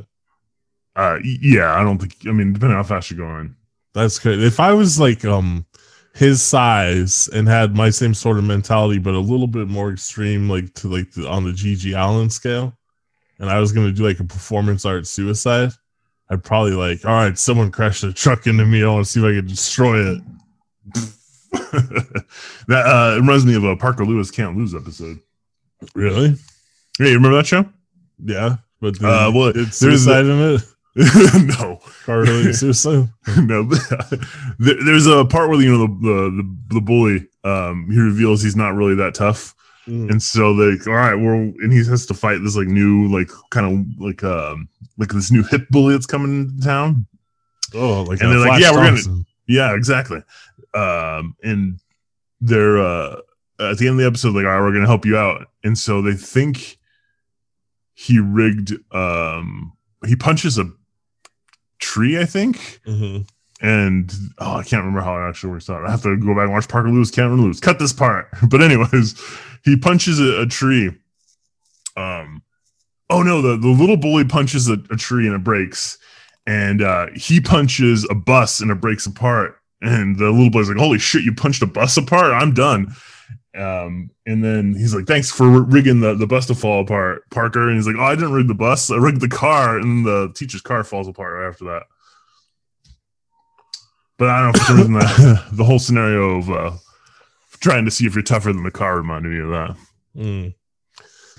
[0.96, 2.16] Uh, yeah, I don't think.
[2.26, 3.54] I mean, depending on how fast you're going.
[3.94, 4.44] That's crazy.
[4.44, 5.66] If I was like um
[6.14, 10.48] his size and had my same sort of mentality, but a little bit more extreme,
[10.48, 12.76] like to like the, on the GG Allen scale,
[13.38, 15.72] and I was gonna do like a performance art suicide,
[16.30, 18.82] I'd probably like, all right, someone crashed a truck into me.
[18.82, 20.22] I want to see if I can destroy it.
[22.68, 25.20] that uh, it reminds me of a Parker Lewis can't lose episode.
[25.94, 26.34] Really?
[26.98, 27.66] Yeah, you remember that show?
[28.24, 28.56] Yeah.
[28.80, 30.62] But Uh, well, it's there's suicide in it.
[30.96, 32.54] no, Car related
[33.38, 33.64] no.
[34.58, 38.56] There- There's a part where you know the the, the, bully um he reveals he's
[38.56, 39.54] not really that tough,
[39.88, 40.10] Mm.
[40.12, 43.28] and so they all right, well, and he has to fight this like new like
[43.50, 47.04] kind of like um like this new hip bully that's coming into town.
[47.74, 50.22] Oh, like And they're like, Flash yeah, we're gonna- Yeah, exactly.
[50.74, 51.80] Um, and
[52.40, 53.16] they're uh,
[53.58, 55.76] at the end of the episode, like, all right, we're gonna help you out, and
[55.76, 56.78] so they think
[57.94, 58.72] he rigged.
[58.94, 59.72] Um,
[60.06, 60.70] he punches a
[61.82, 63.28] tree, I think, Mhm.
[63.60, 65.84] and oh, I can't remember how it actually works out.
[65.84, 67.60] I have to go back and watch Parker Lewis can't lose.
[67.60, 68.28] Cut this part.
[68.48, 69.20] But anyways,
[69.64, 70.90] he punches a, a tree.
[71.96, 72.42] Um,
[73.10, 75.98] oh no, the the little bully punches a, a tree and it breaks,
[76.46, 79.56] and uh, he punches a bus and it breaks apart.
[79.82, 82.32] And the little boy's like, "Holy shit, you punched a bus apart!
[82.32, 82.94] I'm done."
[83.54, 87.68] Um, and then he's like, "Thanks for rigging the, the bus to fall apart, Parker."
[87.68, 88.90] And he's like, "Oh, I didn't rig the bus.
[88.90, 91.82] I rigged the car." And the teacher's car falls apart right after that.
[94.16, 96.72] But I don't know for some reason the, the whole scenario of uh,
[97.60, 99.76] trying to see if you're tougher than the car reminded me of that.
[100.16, 100.54] Mm.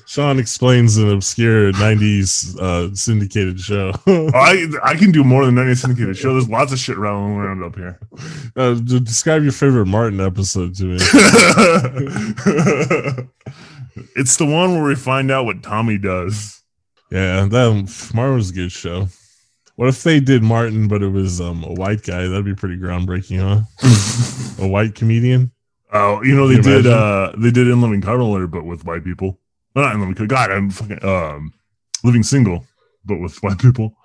[0.06, 3.92] Sean explains an obscure '90s uh, syndicated show.
[4.08, 6.34] I I can do more than any syndicated show.
[6.34, 8.00] There's lots of shit rolling around up here.
[8.56, 10.98] uh, describe your favorite Martin episode to me.
[14.16, 16.62] it's the one where we find out what Tommy does.
[17.12, 19.08] Yeah, that Martin was a good show.
[19.76, 22.28] What if they did Martin, but it was um, a white guy?
[22.28, 23.62] That'd be pretty groundbreaking, huh?
[24.64, 25.52] a white comedian.
[25.92, 26.88] Oh, you know they you did.
[26.88, 29.40] uh They did in Living Color, but with white people.
[29.76, 30.28] Well, not in Living.
[30.28, 31.54] God, I'm fucking um,
[32.04, 32.66] Living Single,
[33.06, 33.96] but with white people.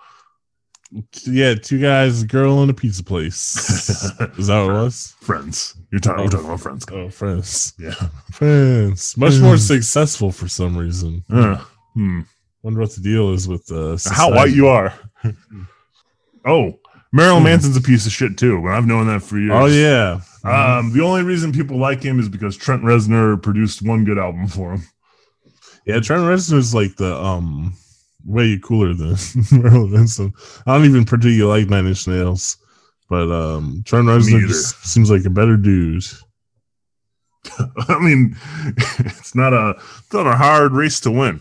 [1.26, 3.56] Yeah, two guys, a girl, in a pizza place.
[4.38, 5.14] Is that what it was?
[5.20, 5.74] Friends.
[5.90, 6.24] You're talking.
[6.24, 6.86] We're talking about friends.
[6.90, 7.92] Oh, friends, Yeah.
[8.32, 9.14] friends.
[9.18, 11.24] Much more successful for some reason.
[11.28, 12.20] Uh, hmm.
[12.62, 14.94] Wonder what the deal is with uh, How white you are.
[16.46, 16.78] oh,
[17.12, 17.44] Marilyn Hmm.
[17.44, 19.52] Manson's a piece of shit too, but I've known that for years.
[19.54, 20.20] Oh yeah.
[20.44, 24.46] Um, the only reason people like him is because Trent Reznor produced one good album
[24.46, 24.82] for him.
[25.88, 27.72] Yeah, Trent Reznor's like the um
[28.24, 29.16] way cooler than
[29.52, 30.34] Marilyn Manson.
[30.66, 32.58] I don't even particularly like Nine Inch Nails,
[33.08, 36.04] but um Trent Reznor just seems like a better dude.
[37.88, 38.36] I mean,
[38.98, 41.40] it's not a it's not a hard race to win.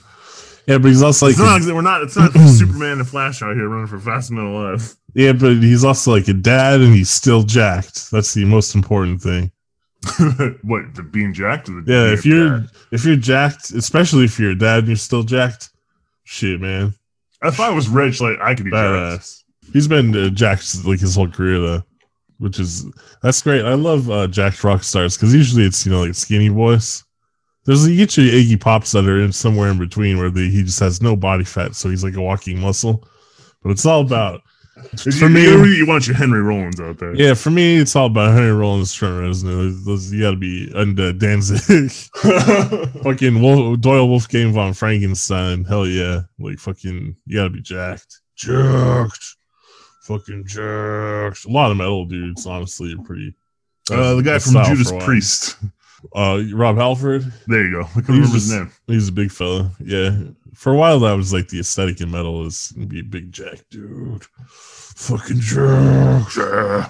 [0.66, 2.04] Yeah, but he's also like It's not, we're not.
[2.04, 4.96] It's not Superman and Flash out here running for fast and alive.
[5.14, 8.12] yeah, but he's also like a dad, and he's still jacked.
[8.12, 9.52] That's the most important thing.
[10.64, 11.70] what the being jacked?
[11.70, 12.70] Or the Yeah, if you're bad?
[12.92, 15.70] if you're jacked, especially if you're a dad and you're still jacked,
[16.24, 16.94] shit, man.
[17.44, 19.22] If I was rich, like I could be jacked.
[19.22, 19.44] Badass.
[19.74, 21.84] He's been uh, jacked like his whole career though,
[22.40, 22.86] which is
[23.22, 23.66] that's great.
[23.66, 27.04] I love uh, jacked rock stars because usually it's you know like skinny boys.
[27.66, 30.64] There's you get your Iggy Pops that are in somewhere in between where they, he
[30.64, 33.06] just has no body fat, so he's like a walking muscle.
[33.62, 34.42] But it's all about
[35.20, 37.16] For me, you, want your Henry Rollins out there.
[37.16, 37.34] yeah.
[37.34, 40.12] For me, it's all about Henry Rollins, Trent Reznor.
[40.12, 41.92] You got to be under Danzig.
[43.04, 45.64] fucking Wolf, Doyle Wolfgang von Frankenstein.
[45.64, 46.22] Hell yeah.
[46.40, 48.22] Like fucking you gotta be jacked.
[48.36, 49.36] Jacked.
[50.04, 51.46] Fucking jacked.
[51.46, 53.36] A lot of metal dudes, honestly, are pretty
[53.92, 55.06] uh, the guy from Judas for a while.
[55.06, 55.58] Priest.
[56.16, 57.32] Uh Rob Halford.
[57.48, 57.82] There you go.
[57.82, 58.72] I couldn't remember his name.
[58.88, 59.72] He's a big fella.
[59.80, 60.18] Yeah.
[60.54, 63.60] For a while that was like the aesthetic in metal is be a big jack
[63.70, 64.24] dude.
[64.48, 66.38] Fucking jacked.
[66.38, 66.90] Yeah.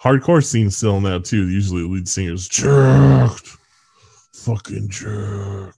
[0.00, 1.48] Hardcore scene still now too.
[1.48, 3.48] Usually the lead singer's jacked.
[4.32, 4.88] Fucking.
[4.88, 5.72] The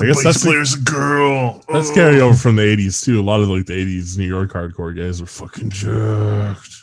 [0.00, 1.62] I guess that's player's a girl.
[1.70, 1.94] That's Oh.
[1.94, 3.20] carry over from the '80s too.
[3.20, 6.81] A lot of like the '80s New York hardcore guys were fucking jacked.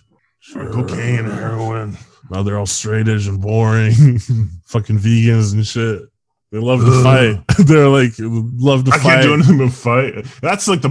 [0.54, 1.98] Cocaine, and heroin.
[2.30, 3.94] Now they're all straight edge and boring,
[4.66, 6.04] fucking vegans and shit.
[6.52, 7.04] They love to Ugh.
[7.04, 7.58] fight.
[7.68, 9.04] they're like love to I fight.
[9.04, 10.26] can't do anything but fight.
[10.42, 10.90] That's like the.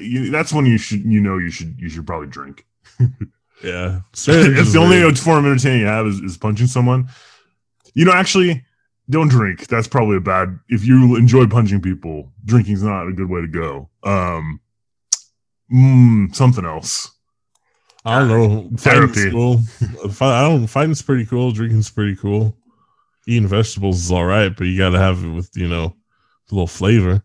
[0.00, 1.04] you- That's when you should.
[1.04, 1.74] You know, you should.
[1.80, 2.66] You should probably drink.
[3.64, 5.16] Yeah, if the only weird.
[5.16, 7.08] form of entertainment you have is, is punching someone,
[7.94, 8.64] you know, actually,
[9.08, 9.68] don't drink.
[9.68, 10.58] That's probably a bad.
[10.68, 13.88] If you enjoy punching people, drinking's not a good way to go.
[14.02, 14.60] Um,
[15.72, 17.12] mm, something else.
[18.04, 18.70] I don't know.
[18.76, 19.30] Therapy.
[19.30, 19.60] Fighting's cool.
[20.20, 20.66] I don't.
[20.66, 21.52] Fighting's pretty cool.
[21.52, 22.56] Drinking's pretty cool.
[23.26, 25.94] Eating vegetables is all right, but you got to have it with you know
[26.50, 27.22] a little flavor, a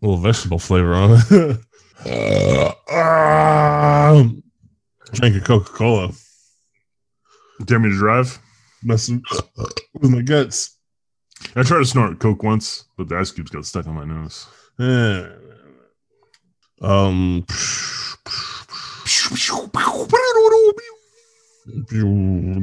[0.00, 1.60] little vegetable flavor on it.
[2.90, 4.42] Um,
[5.12, 6.12] drink a Coca Cola.
[7.64, 8.38] Dare me to drive?
[8.82, 9.22] Messing
[9.94, 10.78] with my guts.
[11.56, 14.46] I tried to snort coke once, but the ice cubes got stuck on my nose.
[14.78, 15.28] Eh.
[16.80, 17.44] Um,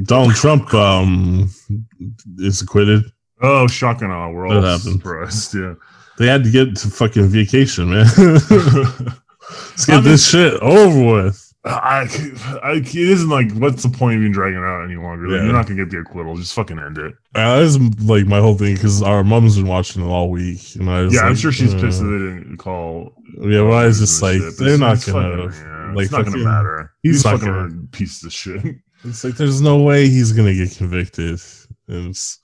[0.04, 1.50] Donald Trump um
[2.38, 3.04] is acquitted.
[3.40, 4.10] Oh, shocking!
[4.10, 4.94] Oh, we're all That happened.
[5.00, 5.54] surprised.
[5.54, 5.74] Yeah.
[6.18, 8.06] They had to get to fucking vacation, man.
[8.18, 11.44] Let's get I mean- this shit over with.
[11.64, 12.06] I,
[12.62, 15.28] I, it isn't like, what's the point of even dragging it out any longer?
[15.28, 15.44] Like, Yeah.
[15.44, 16.34] You're not gonna get the acquittal.
[16.36, 17.14] Just fucking end it.
[17.34, 20.76] Uh, this is like my whole thing because our mom's been watching it all week,
[20.76, 23.12] and I was Yeah, I'm sure she's uh, pissed that they didn't call.
[23.40, 25.50] Yeah, well, I was just like, they're not gonna.
[25.50, 26.92] fucking- yeah, like, it's not gonna fucking- matter.
[27.02, 28.62] he's He's, fucking gonna- a piece of shit.
[29.04, 31.40] It's like there's no way he's gonna get convicted.
[31.86, 32.40] And it's,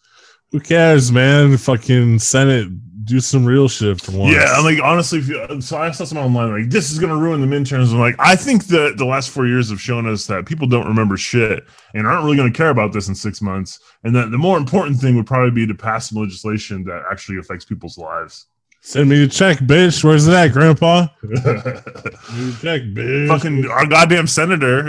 [0.53, 1.57] who cares, man?
[1.57, 2.69] Fucking Senate,
[3.05, 4.37] do some real shit for once.
[4.37, 7.17] Yeah, I'm like honestly, if you, so I saw something online like this is gonna
[7.17, 7.93] ruin the midterms.
[7.93, 10.87] I'm like, I think that the last four years have shown us that people don't
[10.87, 13.81] remember shit and aren't really gonna care about this in six months.
[14.05, 17.39] And that the more important thing would probably be to pass some legislation that actually
[17.39, 18.47] affects people's lives.
[18.87, 20.05] Send me the check, bitch.
[20.05, 21.07] Where's it at, Grandpa?
[21.23, 23.29] Send me the check, bitch.
[23.29, 24.85] Fucking our goddamn senator,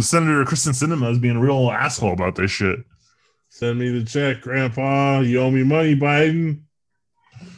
[0.00, 2.78] Senator Kyrsten Sinema, is being a real asshole about this shit.
[3.50, 5.20] Send me the check, Grandpa.
[5.20, 6.62] You owe me money, Biden.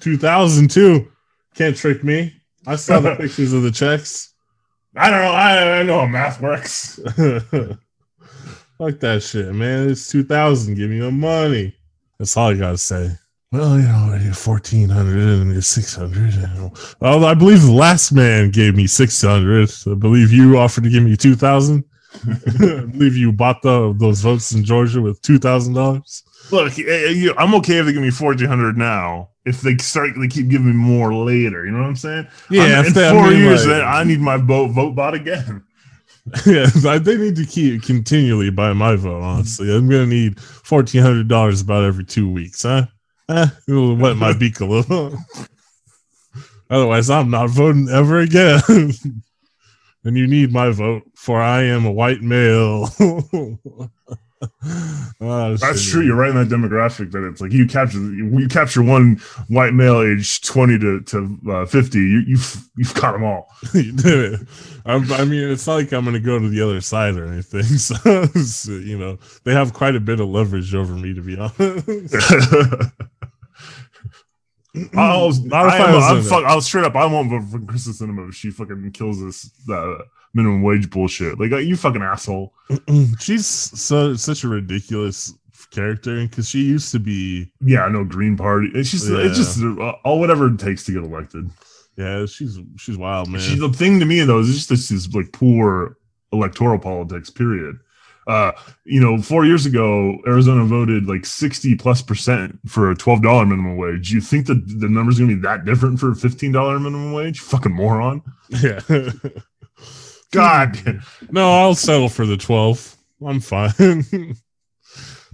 [0.01, 1.13] 2002.
[1.55, 2.35] Can't trick me.
[2.67, 4.35] I saw the pictures of the checks.
[4.97, 5.31] I don't know.
[5.31, 6.97] I, I know how math works.
[7.07, 9.91] Fuck that shit, man.
[9.91, 10.75] It's 2000.
[10.75, 11.77] Give me the money.
[12.19, 13.13] That's all I got to say.
[13.51, 16.35] Well, you know, you're 1400 and you're 600.
[16.35, 19.71] you I believe the last man gave me 600.
[19.87, 21.83] I believe you offered to give me 2000.
[22.29, 26.23] I believe you bought the, those votes in Georgia with $2,000.
[26.53, 29.31] Look, eh, eh, I'm okay if they give me 1400 now.
[29.47, 31.65] If they start, they keep giving me more later.
[31.65, 32.27] You know what I'm saying?
[32.51, 34.95] Yeah, I'm- in they- I four mean, years, like- then I need my vote vote
[34.95, 35.65] bought again.
[36.45, 36.67] Yeah,
[36.99, 39.23] they need to keep continually buy my vote.
[39.23, 42.85] Honestly, I'm gonna need fourteen hundred dollars about every two weeks, huh?
[43.69, 45.17] It'll wet my beak a little.
[46.71, 48.61] Otherwise, I'm not voting ever again.
[50.05, 52.89] and you need my vote, for I am a white male.
[55.21, 56.03] Ah, That's true.
[56.03, 59.17] You're right in that demographic that it's like you capture you capture one
[59.49, 61.99] white male age 20 to to uh, 50.
[61.99, 63.49] You you've you've caught them all.
[63.75, 64.49] you did it.
[64.87, 67.27] I'm, I mean, it's not like I'm going to go to the other side or
[67.27, 67.65] anything.
[67.65, 71.37] So, so, you know, they have quite a bit of leverage over me, to be
[71.37, 72.95] honest.
[74.95, 76.95] I'll, Not if I I am, was I'm fuck, I'll straight up.
[76.95, 80.03] I won't vote for Kyrsten Sinema if she fucking kills this uh,
[80.35, 81.41] minimum wage bullshit.
[81.41, 82.53] Like uh, you fucking asshole.
[83.19, 85.35] She's so such a ridiculous
[85.71, 87.51] character because she used to be.
[87.61, 88.71] Yeah, I know Green Party.
[88.75, 91.51] It's just it's just uh, all whatever it takes to get elected.
[91.97, 93.41] Yeah, she's she's wild, man.
[93.41, 95.97] She, the thing to me though is just this is like poor
[96.33, 97.31] electoral politics.
[97.31, 97.77] Period.
[98.29, 98.53] Uh,
[98.85, 103.77] you know, four years ago, Arizona voted like 60 plus percent for a $12 minimum
[103.79, 104.11] wage.
[104.11, 107.13] Do you think that the number's are gonna be that different for a $15 minimum
[107.13, 107.41] wage?
[107.41, 108.23] Fucking moron.
[108.51, 108.81] Yeah.
[110.31, 111.03] God.
[111.31, 112.97] no, I'll settle for the 12.
[113.27, 113.71] I'm fine.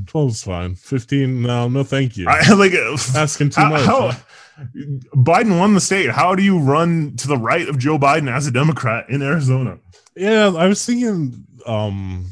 [0.04, 0.74] 12's fine.
[0.76, 2.26] 15, no, no, thank you.
[2.28, 3.85] I like uh, Asking too how, much.
[3.85, 4.12] how-
[5.16, 6.11] Biden won the state.
[6.11, 9.78] How do you run to the right of Joe Biden as a Democrat in Arizona?
[10.16, 12.26] Yeah, I was thinking um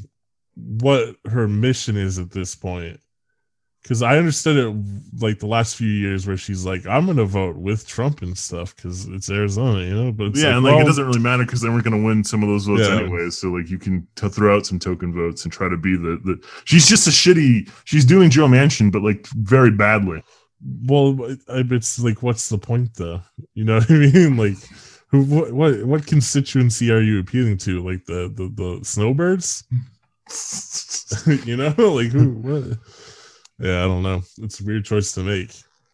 [0.55, 3.01] what her mission is at this point.
[3.85, 7.57] Cause I understood it like the last few years where she's like, I'm gonna vote
[7.57, 10.13] with Trump and stuff because it's Arizona, you know.
[10.13, 12.23] But yeah, and like well, it doesn't really matter because they weren't going to win
[12.23, 13.01] some of those votes Yeah.
[13.01, 13.37] anyways.
[13.39, 16.21] So like you can t- throw out some token votes and try to be the
[16.25, 16.41] the.
[16.65, 17.69] She's just a shitty.
[17.85, 20.23] She's doing Joe Manchin, but like very badly.
[20.85, 23.21] Well, it's like, what's the point though?
[23.55, 24.37] You know what I mean?
[24.37, 24.59] Like,
[25.09, 27.85] who, what, what, what constituency are you appealing to?
[27.85, 29.65] Like the the, the snowbirds?
[31.47, 32.31] you know, like who?
[32.33, 32.79] What?
[33.59, 34.23] Yeah, I don't know.
[34.39, 35.51] It's a weird choice to make.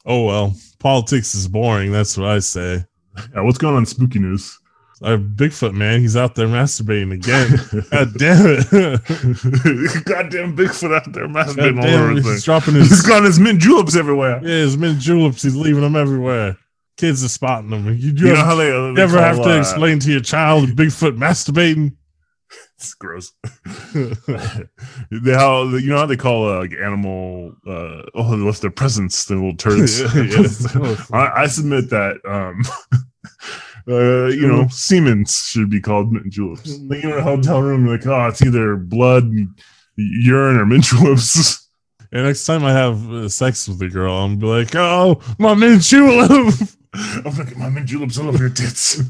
[0.07, 1.93] Oh well, politics is boring.
[1.93, 2.85] That's what I say.
[3.35, 4.59] Yeah, what's going on spooky news?
[5.03, 7.51] Our Bigfoot man, he's out there masturbating again.
[7.91, 10.05] God damn it!
[10.05, 12.39] Goddamn Bigfoot out there God masturbating all damn over He's thing.
[12.41, 14.41] dropping He's his got his mint juleps everywhere.
[14.43, 15.43] yeah, his mint juleps.
[15.43, 16.57] He's leaving them everywhere.
[16.97, 17.87] Kids are spotting them.
[17.87, 20.71] You, You you know how they, they never have to uh, explain to your child
[20.71, 21.95] Bigfoot masturbating.
[22.79, 23.33] It's gross.
[23.93, 28.71] they how you know how they call uh, like animal uh oh they left their
[28.71, 30.01] presents the little turds.
[30.15, 30.97] Yeah.
[31.13, 32.63] I, I submit that um
[33.93, 36.79] uh you know Siemens should be called mint juleps.
[36.89, 39.29] Like you know in a hotel room like oh it's either blood,
[39.97, 41.69] urine, or mint juleps.
[42.13, 45.55] And next time I have uh, sex with a girl, I'm be like, "Oh, my
[45.55, 46.31] mint julep."
[46.95, 49.03] I'm get my mint juleps all over your tits.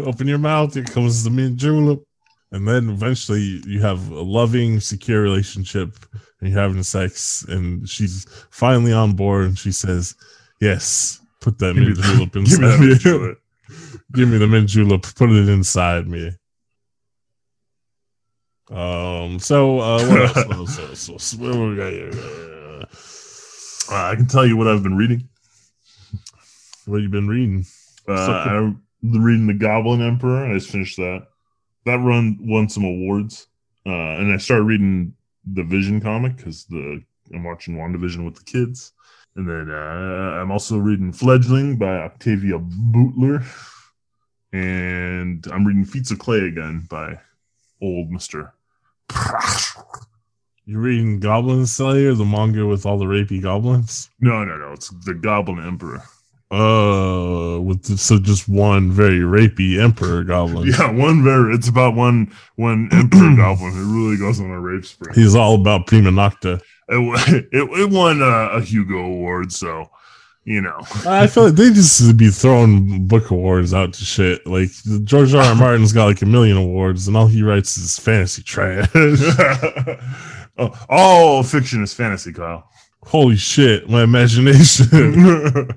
[0.00, 0.72] Open your mouth.
[0.72, 2.07] Here comes the mint julep.
[2.50, 5.94] And then eventually you have a loving, secure relationship,
[6.40, 10.14] and you're having sex, and she's finally on board, and she says,
[10.60, 13.34] "Yes, put that mint julep Give me inside me.
[14.14, 15.02] Give me the mint julep.
[15.14, 16.32] Put it inside me."
[18.70, 19.38] Um.
[19.38, 20.36] So, uh, what else?
[20.36, 20.78] What else?
[20.78, 21.08] What else?
[21.08, 21.34] What else?
[21.34, 22.10] What we got here?
[23.90, 25.28] Uh, I can tell you what I've been reading.
[26.86, 27.66] what have you been reading?
[28.06, 30.46] Uh, I'm reading The Goblin Emperor.
[30.46, 31.26] I just finished that.
[31.88, 33.46] That run won some awards.
[33.86, 35.14] Uh, and I started reading
[35.54, 38.92] the Vision comic because the I'm watching WandaVision with the kids.
[39.36, 43.42] And then uh, I'm also reading Fledgling by Octavia Butler.
[44.52, 47.18] And I'm reading Feats of Clay again by
[47.80, 48.50] old Mr.
[50.66, 54.10] You're reading Goblin Slayer, the manga with all the rapey goblins?
[54.20, 54.72] No, no, no.
[54.72, 56.02] It's The Goblin Emperor.
[56.50, 60.66] Uh, with so just one very rapey emperor goblin.
[60.66, 61.54] Yeah, one very.
[61.54, 65.12] It's about one one emperor goblin who really goes on a rape spree.
[65.14, 66.62] He's all about prima nocta.
[66.88, 69.90] It, it, it won uh, a Hugo Award, so
[70.48, 70.80] you know.
[71.04, 74.46] I feel like they just be throwing book awards out to shit.
[74.46, 74.70] Like
[75.04, 75.42] George R.
[75.42, 75.54] R.
[75.54, 78.88] Martin's got like a million awards, and all he writes is fantasy trash.
[80.56, 82.70] oh, all fiction is fantasy, Kyle.
[83.04, 85.68] Holy shit, my imagination.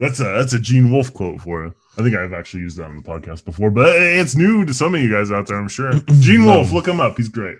[0.00, 1.74] That's a that's a Gene Wolfe quote for you.
[1.98, 4.94] I think I've actually used that on the podcast before, but it's new to some
[4.94, 5.92] of you guys out there, I'm sure.
[6.20, 6.56] Gene No.
[6.56, 7.16] Wolfe, look him up.
[7.16, 7.58] He's great.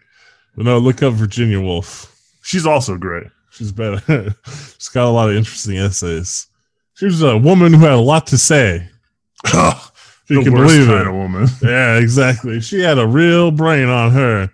[0.56, 2.16] but no, look up Virginia Woolf.
[2.42, 3.26] She's also great.
[3.50, 4.34] She's better.
[4.46, 6.46] She's got a lot of interesting essays.
[6.94, 8.88] She was a woman who had a lot to say.
[9.44, 9.90] the
[10.28, 11.06] you can worst believe kind it.
[11.08, 11.48] of woman.
[11.62, 12.60] Yeah, exactly.
[12.60, 14.50] She had a real brain on her.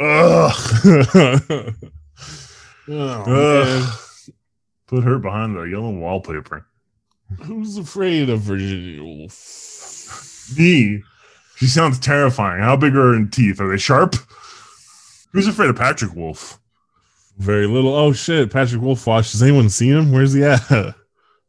[0.00, 1.74] Ugh.
[2.86, 3.98] Oh, Ugh.
[4.86, 6.66] Put her behind the yellow wallpaper.
[7.42, 10.54] Who's afraid of Virginia Woolf?
[10.58, 11.02] Me.
[11.56, 12.62] She sounds terrifying.
[12.62, 13.60] How big are her teeth?
[13.60, 14.16] Are they sharp?
[15.32, 16.60] Who's afraid of Patrick Wolf?
[17.38, 17.94] Very little.
[17.94, 19.32] Oh shit, Patrick Wolf watch.
[19.32, 20.12] Has anyone seen him?
[20.12, 20.60] Where's he at?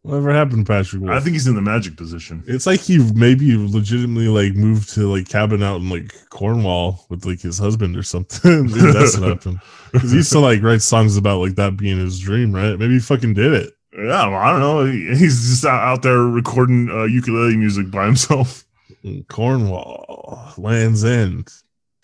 [0.02, 1.14] Whatever happened to Patrick Wolf?
[1.14, 2.44] I think he's in the magic position.
[2.48, 7.26] it's like he maybe legitimately like moved to like cabin out in like Cornwall with
[7.26, 8.68] like his husband or something.
[8.94, 9.60] That's what happened.
[9.92, 12.78] Because he used to like write songs about like that being his dream, right?
[12.78, 13.74] Maybe he fucking did it.
[13.98, 14.86] Yeah, well, I don't know.
[14.86, 18.66] He's just out, there recording uh, ukulele music by himself.
[19.30, 21.50] Cornwall, Land's End.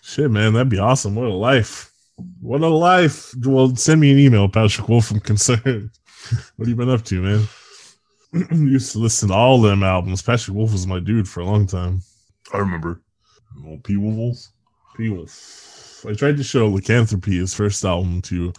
[0.00, 1.14] Shit, man, that'd be awesome.
[1.14, 1.92] What a life.
[2.40, 3.34] What a life.
[3.44, 5.90] Well, send me an email, Patrick Wolf from Concern.
[6.56, 7.48] what have you been up to, man?
[8.50, 10.22] Used to listen to all them albums.
[10.22, 12.00] Patrick Wolf was my dude for a long time.
[12.54, 13.02] I remember.
[13.66, 13.98] Old P.
[13.98, 14.52] Wolves.
[14.96, 15.10] P.
[15.10, 16.04] Wolf.
[16.08, 18.52] I tried to show Lycanthropy, his first album, to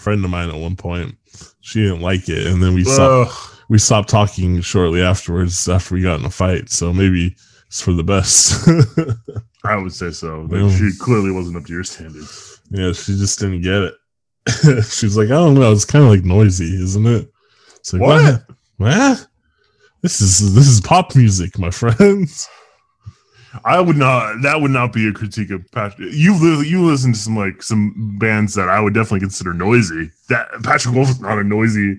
[0.00, 1.14] friend of mine at one point.
[1.60, 3.32] She didn't like it, and then we stopped
[3.68, 6.70] we stopped talking shortly afterwards after we got in a fight.
[6.70, 7.36] So maybe
[7.68, 8.68] it's for the best.
[9.64, 10.40] I would say so.
[10.50, 10.76] Like, Yeah.
[10.76, 12.60] She clearly wasn't up to your standards.
[12.70, 13.94] Yeah, she just didn't get it.
[14.86, 15.70] She's like, I don't know.
[15.70, 17.30] It's kind of like noisy, isn't it?
[17.76, 18.22] It's like, What?
[18.22, 18.44] what?
[18.78, 19.26] What?
[20.02, 22.48] This is this is pop music, my friends.
[23.64, 24.42] I would not.
[24.42, 26.12] That would not be a critique of Patrick.
[26.12, 30.10] You you listen to some like some bands that I would definitely consider noisy.
[30.28, 31.98] That Patrick Wolf is not a noisy.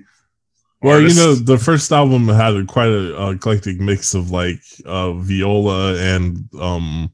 [0.82, 4.62] Well, you know, the first album had a, quite a uh, eclectic mix of like
[4.86, 7.14] uh, viola and um,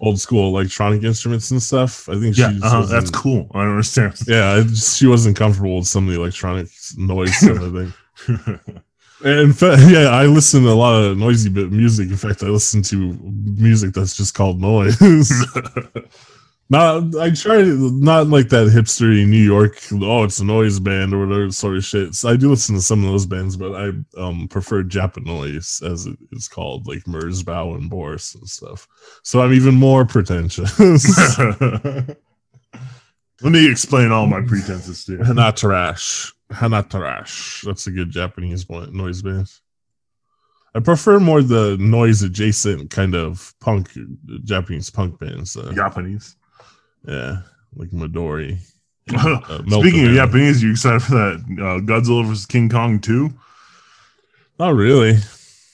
[0.00, 2.08] old school electronic instruments and stuff.
[2.08, 3.48] I think yeah, uh-huh, that's cool.
[3.54, 4.14] I understand.
[4.26, 7.58] Yeah, just- she wasn't comfortable with some of the electronic noise stuff.
[7.60, 8.70] I think.
[9.24, 12.10] In fact, yeah, I listen to a lot of noisy bit music.
[12.10, 15.00] In fact, I listen to music that's just called noise.
[16.68, 19.78] not, I try to not like that hipstery New York.
[19.92, 22.14] Oh, it's a noise band or whatever sort of shit.
[22.14, 26.06] So I do listen to some of those bands, but I um prefer Japanoise as
[26.06, 28.86] it is called, like Merzbow and Boris and stuff.
[29.22, 30.78] So I'm even more pretentious.
[33.42, 35.18] Let me explain all my pretenses to you.
[35.18, 36.32] Hanatarash.
[36.50, 37.62] Hanatarash.
[37.62, 39.50] That's a good Japanese noise band.
[40.74, 43.90] I prefer more the noise adjacent kind of punk
[44.44, 45.54] Japanese punk bands.
[45.54, 45.72] though.
[45.72, 46.36] Japanese.
[47.06, 47.38] Yeah,
[47.74, 48.58] like Midori.
[49.08, 53.30] Speaking of Japanese, you excited for that uh, Godzilla vs King Kong 2?
[54.58, 55.16] Not really.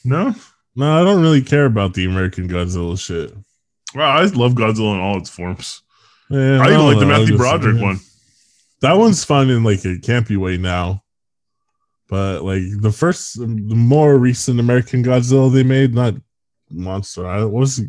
[0.04, 0.34] No?
[0.76, 3.34] No, I don't really care about the American Godzilla shit.
[3.94, 5.82] Wow, I love Godzilla in all its forms.
[6.30, 8.00] Yeah, I even like the Matthew Broderick one.
[8.82, 11.02] That one's fun in like a campy way now.
[12.08, 16.14] But like the first, the more recent American Godzilla they made, not
[16.70, 17.88] Monster Island, what was it?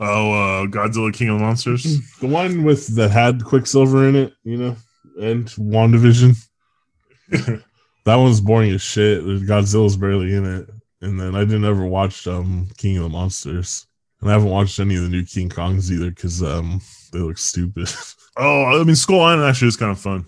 [0.00, 1.98] Oh, uh, Godzilla King of the Monsters.
[2.20, 4.76] The one with that had Quicksilver in it, you know,
[5.20, 6.36] and WandaVision.
[8.04, 9.22] that one's boring as shit.
[9.24, 10.70] Godzilla's barely in it.
[11.02, 13.86] And then I didn't ever watch um King of the Monsters.
[14.20, 16.80] And I haven't watched any of the new King Kongs either because um
[17.12, 17.88] they look stupid.
[18.36, 20.26] oh, I mean, Skull Island actually is kind of fun.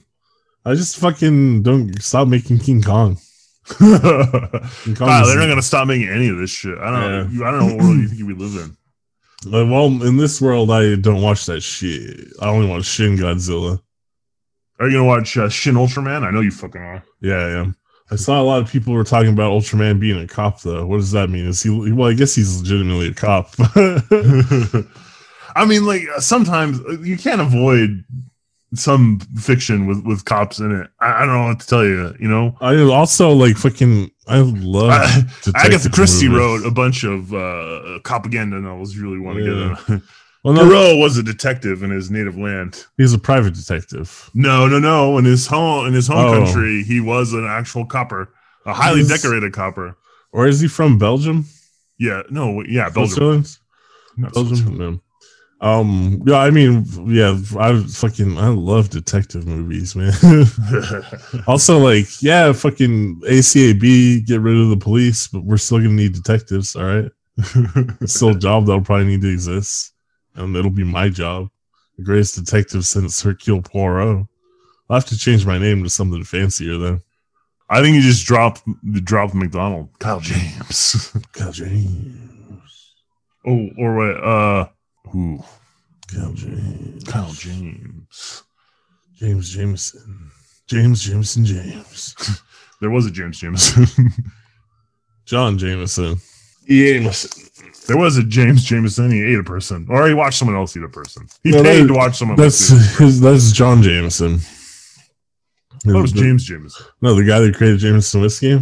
[0.65, 3.19] I just fucking don't stop making King Kong.
[3.79, 6.77] King Kong they're not gonna stop making any of this shit.
[6.79, 7.47] I don't know.
[7.47, 8.77] I don't know what world you think we live in.
[9.47, 12.33] Uh, well, in this world, I don't watch that shit.
[12.41, 13.81] I only watch Shin Godzilla.
[14.81, 16.25] Are you gonna watch uh, Shin Ultraman?
[16.25, 17.05] I know you fucking are.
[17.21, 17.77] Yeah, I am.
[18.11, 20.87] I saw a lot of people were talking about Ultraman being a cop, though.
[20.87, 21.47] What does that mean?
[21.47, 21.71] Is he?
[21.93, 23.55] Well, I guess he's legitimately a cop.
[25.57, 28.05] I mean, like sometimes uh, you can't avoid
[28.75, 30.89] some fiction with with cops in it.
[31.01, 32.15] I, I don't know what to tell you.
[32.21, 34.11] You know, I also like fucking.
[34.29, 34.91] I love.
[34.91, 36.41] Uh, detective Agatha Christie movies.
[36.41, 38.95] wrote a bunch of uh, propaganda novels.
[38.95, 39.69] You really want to Yeah.
[39.77, 40.03] get them.
[40.45, 42.85] Well, no, Poirot was a detective in his native land.
[42.97, 44.31] he's a private detective.
[44.35, 45.19] No, no, no.
[45.19, 46.45] In his home, in his home Oh.
[46.45, 48.33] country, he was an actual copper,
[48.65, 49.97] a highly He's- decorated copper.
[50.33, 51.47] Or is he from Belgium?
[51.99, 53.45] Yeah, no, yeah, Belgium.
[54.17, 55.01] Not Belgium?
[55.61, 56.23] Um.
[56.27, 56.39] Yeah.
[56.39, 57.39] I mean, yeah.
[57.59, 58.39] I fucking.
[58.39, 60.13] I love detective movies, man.
[61.47, 66.13] Also, like, yeah, fucking ACAB, get rid of the police, but we're still gonna need
[66.13, 66.75] detectives.
[66.77, 67.11] All right.
[68.01, 69.93] It's still a job that'll probably need to exist,
[70.35, 71.49] and it'll be my job.
[71.97, 74.27] The greatest detective since Hercule Poirot.
[74.89, 77.03] I'll have to change my name to something fancier then.
[77.69, 78.63] I think you just dropped
[79.05, 81.17] dropped McDonald, Kyle James.
[81.33, 82.93] Kyle James.
[83.47, 84.25] oh, or what?
[84.25, 84.69] Uh,
[85.11, 85.41] who?
[86.13, 87.05] Cal James.
[87.05, 88.43] Kyle James.
[89.17, 90.31] James Jameson.
[90.67, 92.15] James Jameson James.
[92.79, 93.87] There was a James Jameson.
[95.25, 96.17] John Jameson.
[96.69, 97.43] Jameson.
[97.89, 99.11] there was a James Jameson.
[99.11, 101.27] He ate a person, or he watched someone else eat a person.
[101.43, 104.41] He No, paid that- to watch someone That's his, that's John Jameson.
[105.87, 106.85] It was James Jameson.
[107.01, 108.61] No, the guy that created Jameson whiskey.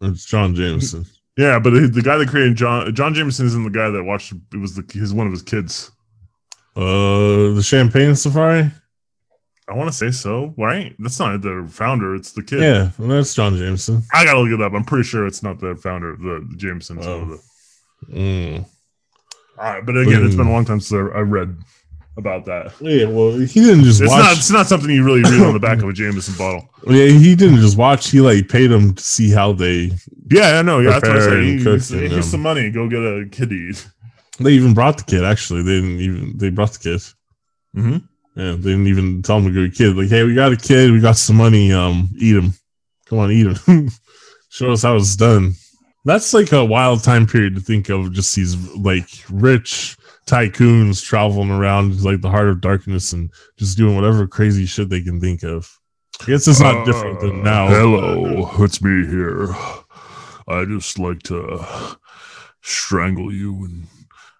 [0.00, 1.04] It's John Jameson.
[1.36, 4.32] Yeah, but the guy that created John John Jameson isn't the guy that watched.
[4.52, 5.90] It was the his one of his kids.
[6.76, 8.70] Uh, the Champagne Safari.
[9.66, 10.94] I want to say so, right?
[10.98, 12.60] That's not the founder; it's the kid.
[12.60, 14.02] Yeah, well, that's John Jameson.
[14.12, 14.74] I gotta look it up.
[14.74, 16.98] I'm pretty sure it's not the founder, the, the Jameson.
[17.02, 17.38] Oh.
[18.12, 18.66] Mm.
[19.58, 20.52] All right, but again, it's been a Mm.
[20.52, 21.56] long time since I, I read
[22.16, 22.72] about that.
[22.80, 24.22] Yeah, well, he didn't just It's watch.
[24.22, 24.36] not.
[24.36, 26.68] It's not something you really read on the back of a Jameson bottle.
[26.86, 28.10] yeah, he didn't just watch.
[28.10, 29.90] He like paid him to see how they.
[30.30, 30.80] Yeah, I know.
[30.80, 31.32] Yeah, that's what I say.
[31.38, 32.70] and He- cook Here's and, um, some money.
[32.70, 33.86] Go get a kid to eat.
[34.40, 35.24] They even brought the kid.
[35.24, 36.36] Actually, they didn't even.
[36.38, 37.00] They brought the kid.
[37.76, 37.96] Mm-hmm.
[38.40, 39.96] Yeah, they didn't even tell him to go a kid.
[39.96, 40.90] Like, hey, we got a kid.
[40.90, 41.72] We got some money.
[41.72, 42.52] Um, eat him.
[43.06, 43.88] Come on, eat him.
[44.50, 45.54] Show us how it's done.
[46.04, 48.12] That's like a wild time period to think of.
[48.12, 49.96] Just these like rich
[50.26, 55.02] tycoons traveling around like the heart of darkness and just doing whatever crazy shit they
[55.02, 55.78] can think of.
[56.22, 57.66] I guess it's not different than now.
[57.66, 59.48] Uh, Hello, it's me here.
[60.46, 61.96] I just like to
[62.62, 63.86] strangle you and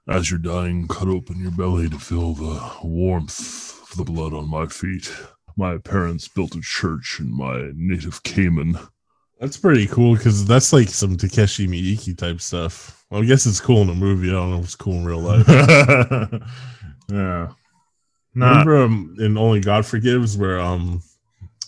[0.06, 4.48] As you're dying, cut open your belly to feel the warmth of the blood on
[4.50, 5.10] my feet.
[5.56, 8.78] My parents built a church in my native Cayman.
[9.40, 13.04] That's pretty cool because that's like some Takeshi Miike type stuff.
[13.10, 14.30] Well, I guess it's cool in a movie.
[14.30, 15.46] I don't know if it's cool in real life.
[17.10, 17.48] yeah.
[18.34, 18.48] Nah.
[18.48, 21.02] Remember um, in Only God Forgives where um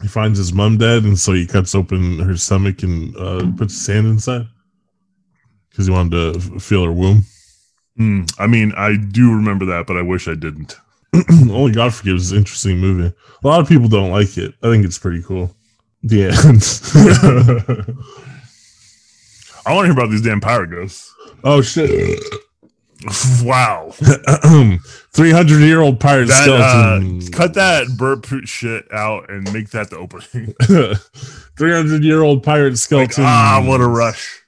[0.02, 3.74] he finds his mom dead and so he cuts open her stomach and uh, puts
[3.74, 4.46] sand inside
[5.70, 7.22] because he wanted to f- feel her womb.
[7.98, 10.76] Mm, I mean, I do remember that, but I wish I didn't.
[11.50, 13.14] Only God Forgives is an interesting movie.
[13.42, 14.52] A lot of people don't like it.
[14.62, 15.55] I think it's pretty cool.
[16.12, 16.32] End.
[19.66, 21.12] I want to hear about these damn pirate ghosts.
[21.44, 22.20] oh shit!
[23.42, 23.90] wow.
[25.12, 27.22] Three hundred year old pirate That, skeleton.
[27.22, 30.54] uh, cut that burp shit out and make that the opening.
[31.58, 33.24] Three hundred year old pirate Like, skeleton.
[33.26, 34.42] ah, what a rush.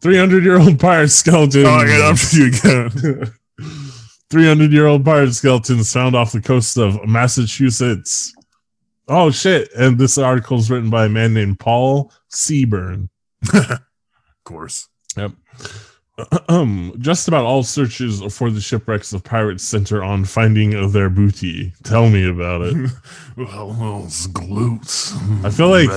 [0.00, 1.66] Three hundred year old pirate skeleton.
[1.66, 3.32] Oh, I got up to you again.
[4.30, 8.32] 300 year old pirate skeletons found off the coast of Massachusetts.
[9.10, 9.72] Oh, shit.
[9.74, 13.08] And this article is written by a man named Paul Seaburn.
[13.52, 13.80] of
[14.44, 14.88] course.
[15.16, 15.32] Yep.
[16.48, 21.10] Um, just about all searches for the shipwrecks of pirates center on finding of their
[21.10, 21.72] booty.
[21.82, 22.90] Tell me about it.
[23.36, 25.14] Well, those glutes.
[25.46, 25.88] I feel like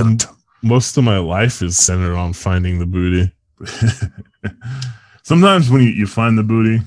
[0.62, 3.34] most of my life is centered on finding the booty.
[5.24, 6.82] Sometimes when you, you find the booty,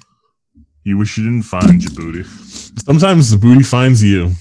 [0.85, 2.23] you wish you didn't find your booty.
[2.23, 4.33] Sometimes the booty finds you.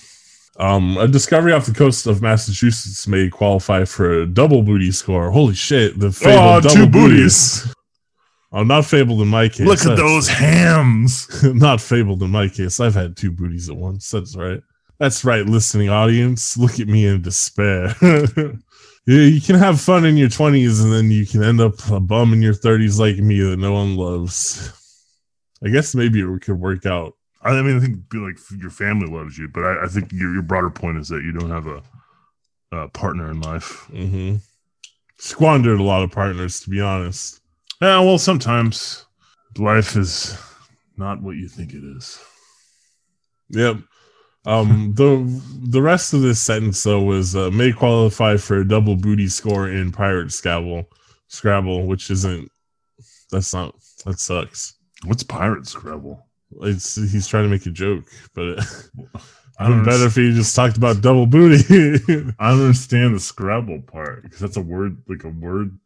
[0.58, 5.30] Um, a discovery off the coast of Massachusetts may qualify for a double booty score.
[5.32, 6.00] Holy shit!
[6.00, 7.60] The fabled Oh, double two booties.
[7.62, 7.76] booties.
[8.54, 9.68] Oh, not fabled in my case.
[9.68, 11.44] Look at That's- those hams.
[11.44, 12.80] not fabled in my case.
[12.80, 14.10] I've had two booties at once.
[14.10, 14.62] That's right.
[14.98, 16.58] That's right, listening audience.
[16.58, 17.94] Look at me in despair.
[19.08, 22.34] You can have fun in your 20s and then you can end up a bum
[22.34, 24.72] in your 30s like me that no one loves.
[25.64, 27.14] I guess maybe it could work out.
[27.46, 30.42] I mean, I think like your family loves you, but I, I think your, your
[30.42, 31.84] broader point is that you don't have a,
[32.72, 33.86] a partner in life.
[33.92, 34.38] hmm
[35.18, 37.40] Squandered a lot of partners, to be honest.
[37.82, 39.06] Yeah, well, sometimes
[39.58, 40.38] life is
[40.98, 42.20] not what you think it is.
[43.50, 43.78] Yep.
[44.46, 48.96] Um, the the rest of this sentence though was uh, may qualify for a double
[48.96, 50.90] booty score in Pirate Scrabble,
[51.28, 52.50] Scrabble, which isn't.
[53.32, 53.76] That's not.
[54.06, 54.76] That sucks.
[55.06, 56.25] What's pirate Scrabble?
[56.62, 58.60] It's he's trying to make a joke, but
[59.60, 61.64] I I'd don't, better if he just talked about double booty.
[62.40, 65.78] I don't understand the Scrabble part because that's a word, like a word.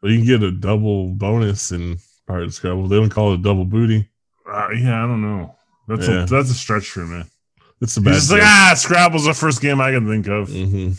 [0.00, 2.88] but you can get a double bonus in Pirate Scrabble.
[2.88, 4.08] They don't call it double booty.
[4.48, 5.54] Uh, yeah, I don't know.
[5.88, 6.22] That's Yeah.
[6.24, 7.24] a that's a stretch for me.
[7.80, 8.14] It's a He's bad.
[8.14, 10.48] just like ah, Scrabble's the first game I can think of.
[10.50, 10.92] hmm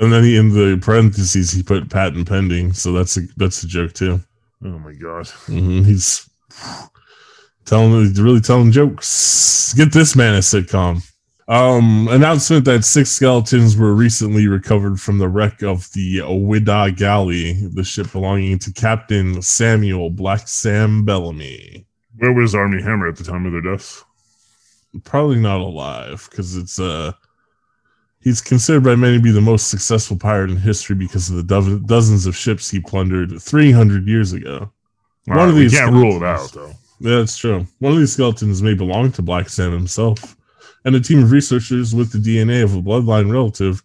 [0.00, 3.66] And then he in the parentheses he put patent pending, so that's a that's a
[3.66, 4.20] joke too.
[4.64, 5.28] Oh my god.
[5.28, 6.28] hmm He's
[7.66, 9.74] telling, really telling jokes.
[9.74, 11.02] Get this man a sitcom.
[11.48, 17.52] Um, announcement that six skeletons were recently recovered from the wreck of the Whydah Galley,
[17.68, 21.86] the ship belonging to Captain Samuel Black Sam Bellamy.
[22.18, 24.02] Where was Armie Hammer at the time of their death?
[25.04, 27.12] Probably not alive because it's uh
[28.20, 31.42] he's considered by many to be the most successful pirate in history because of the
[31.42, 34.72] do- dozens of ships he plundered 300 years ago.
[35.26, 36.72] One of these can't rule it out though.
[37.00, 37.66] Yeah, that's true.
[37.78, 40.36] One of these skeletons may belong to Black Sam himself,
[40.84, 43.82] and a team of researchers with the DNA of a bloodline relative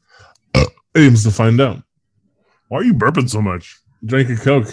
[0.95, 1.81] aims to find out.
[2.69, 3.77] Why are you burping so much?
[4.05, 4.67] Drink a Coke.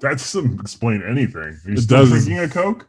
[0.00, 1.42] That doesn't explain anything.
[1.42, 2.24] Are you It still doesn't.
[2.24, 2.88] drinking a Coke?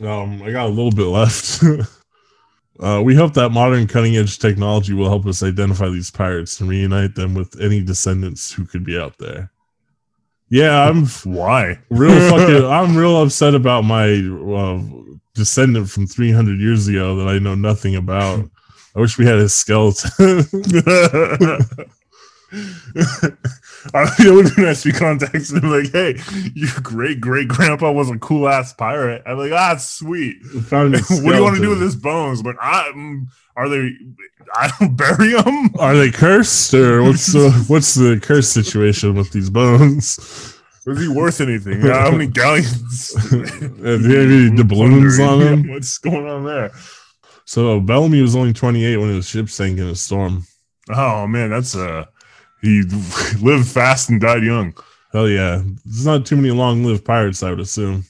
[0.00, 1.62] Um, I got a little bit left.
[2.80, 6.68] uh, we hope that modern cutting edge technology will help us identify these pirates and
[6.68, 9.51] reunite them with any descendants who could be out there.
[10.52, 11.78] Yeah, I'm Why?
[11.88, 12.64] real fucking.
[12.66, 14.04] I'm real upset about my
[14.54, 14.82] uh,
[15.34, 18.50] descendant from 300 years ago that I know nothing about.
[18.94, 20.44] I wish we had his skeleton.
[23.94, 26.16] It would be nice to be contacted and like, hey,
[26.54, 29.22] your great great grandpa was a cool ass pirate.
[29.26, 30.42] I'm like, ah, sweet.
[30.44, 32.42] Found what do you want to do with his bones?
[32.42, 32.92] But I,
[33.56, 33.90] are they?
[34.54, 35.70] I don't bury them.
[35.78, 40.18] Are they cursed, or what's the what's the curse situation with these bones?
[40.86, 41.80] Is he worth anything?
[41.80, 43.14] How many galleons?
[43.30, 45.68] Do you have any doubloons on him?
[45.68, 46.72] What's going on there?
[47.44, 50.44] So Bellamy was only 28 when his ship sank in a storm.
[50.88, 52.06] Oh man, that's uh
[52.62, 52.82] he
[53.42, 54.74] lived fast and died young.
[55.12, 58.04] Hell yeah, there's not too many long-lived pirates, I would assume.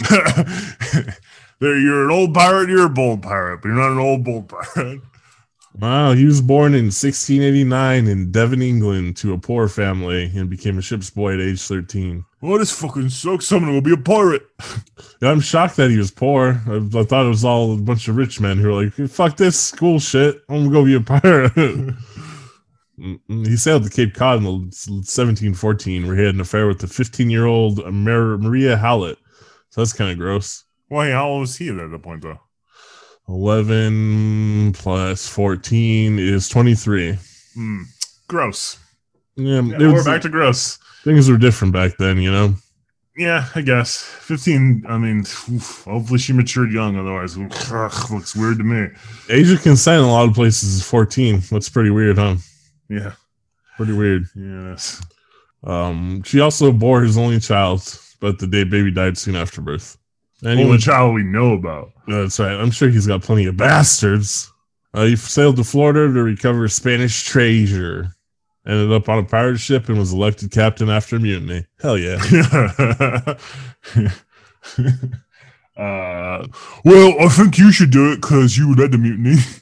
[0.10, 2.68] there, you're an old pirate.
[2.68, 5.00] You're a bold pirate, but you're not an old bold pirate.
[5.78, 10.78] Wow, he was born in 1689 in Devon, England, to a poor family and became
[10.78, 12.24] a ship's boy at age 13.
[12.42, 13.52] Oh, this fucking sucks.
[13.52, 14.42] I'm gonna be a pirate.
[15.22, 16.60] Yeah, I'm shocked that he was poor.
[16.66, 19.36] I, I thought it was all a bunch of rich men who were like, fuck
[19.36, 20.42] this school shit.
[20.48, 21.94] I'm gonna go be a pirate.
[23.00, 26.86] Mm, he sailed to Cape Cod in 1714, where he had an affair with the
[26.86, 29.18] 15 year old Mar- Maria Hallett.
[29.70, 30.64] So that's kind of gross.
[30.88, 31.10] Why?
[31.10, 32.38] How old was he at that point, though?
[33.28, 37.16] 11 plus 14 is 23.
[37.54, 37.82] Hmm.
[38.28, 38.78] Gross.
[39.36, 40.78] Yeah, Yeah, we're was- back to gross.
[41.04, 42.54] things were different back then, you know?
[43.16, 43.98] Yeah, I guess.
[43.98, 45.20] 15, I mean,
[45.50, 48.88] oof, hopefully she matured young, otherwise, ugh, looks weird to me.
[49.28, 51.42] Age of consent in a lot of places is 14.
[51.50, 52.36] That's pretty weird, huh?
[52.90, 53.12] Yeah.
[53.76, 54.26] Pretty weird.
[54.34, 55.00] Yes.
[55.64, 57.82] Um, she also bore his only child,
[58.20, 59.96] but the day baby died soon after birth.
[60.44, 61.92] Only Anyway, child we know about.
[62.06, 62.52] that's right.
[62.58, 64.50] I'm sure he's got plenty of bastards.
[64.92, 68.14] Uh, he sailed to Florida to recover Spanish treasure.
[68.66, 71.66] Ended up on a pirate ship and was elected captain after a mutiny.
[71.80, 72.16] Hell yeah.
[75.76, 76.46] uh,
[76.84, 79.36] well, I think you should do it because you led the mutiny.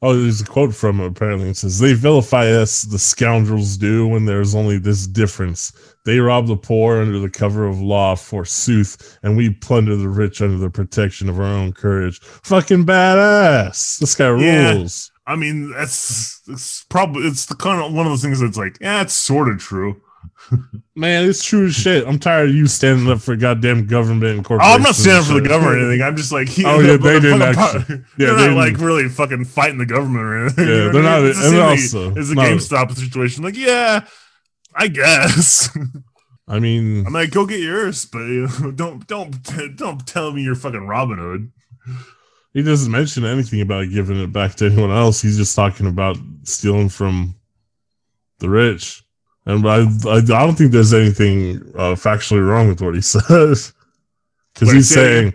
[0.00, 1.50] Oh, there's a quote from him apparently.
[1.50, 5.72] It says, They vilify us, the scoundrels do, when there's only this difference.
[6.04, 10.40] They rob the poor under the cover of law, forsooth, and we plunder the rich
[10.40, 12.20] under the protection of our own courage.
[12.20, 13.98] Fucking badass.
[13.98, 14.74] This guy Yeah.
[14.74, 15.10] rules.
[15.26, 18.78] I mean, that's it's probably it's the kind of one of those things that's like,
[18.80, 20.00] yeah, it's sort of true.
[20.94, 22.06] Man, it's true as shit.
[22.06, 24.76] I'm tired of you standing up for goddamn government and Oh, corporations.
[24.76, 26.02] I'm not standing and for the government or anything.
[26.06, 29.44] I'm just like, Oh, yeah, they didn't actually- yeah, they're they not like really fucking
[29.44, 30.66] fighting the government or anything.
[30.68, 33.44] Yeah, You know they're not- It's and also, It's a GameStop situation.
[33.44, 34.06] Like, yeah,
[34.74, 35.68] I guess.
[36.48, 40.42] I mean, I'm like, go get yours, but you know, don't don't don't tell me
[40.42, 41.52] you're fucking Robin Hood.
[42.54, 45.20] he doesn't mention anything about giving it back to anyone else.
[45.20, 47.34] He's just talking about stealing from
[48.38, 49.02] the rich.
[49.48, 53.72] And I, I, don't think there's anything uh, factually wrong with what he says.
[54.52, 55.32] Because he's saying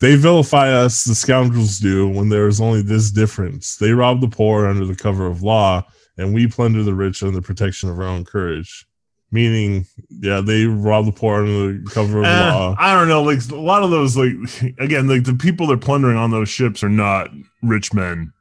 [0.00, 3.76] they vilify us, the scoundrels do, when there is only this difference.
[3.76, 5.86] They rob the poor under the cover of law,
[6.18, 8.86] and we plunder the rich under the protection of our own courage.
[9.30, 12.76] Meaning, yeah, they rob the poor under the cover of Eh, law.
[12.78, 13.22] I don't know.
[13.22, 14.34] Like a lot of those, like
[14.78, 17.30] again, like the people they're plundering on those ships are not
[17.62, 18.34] rich men.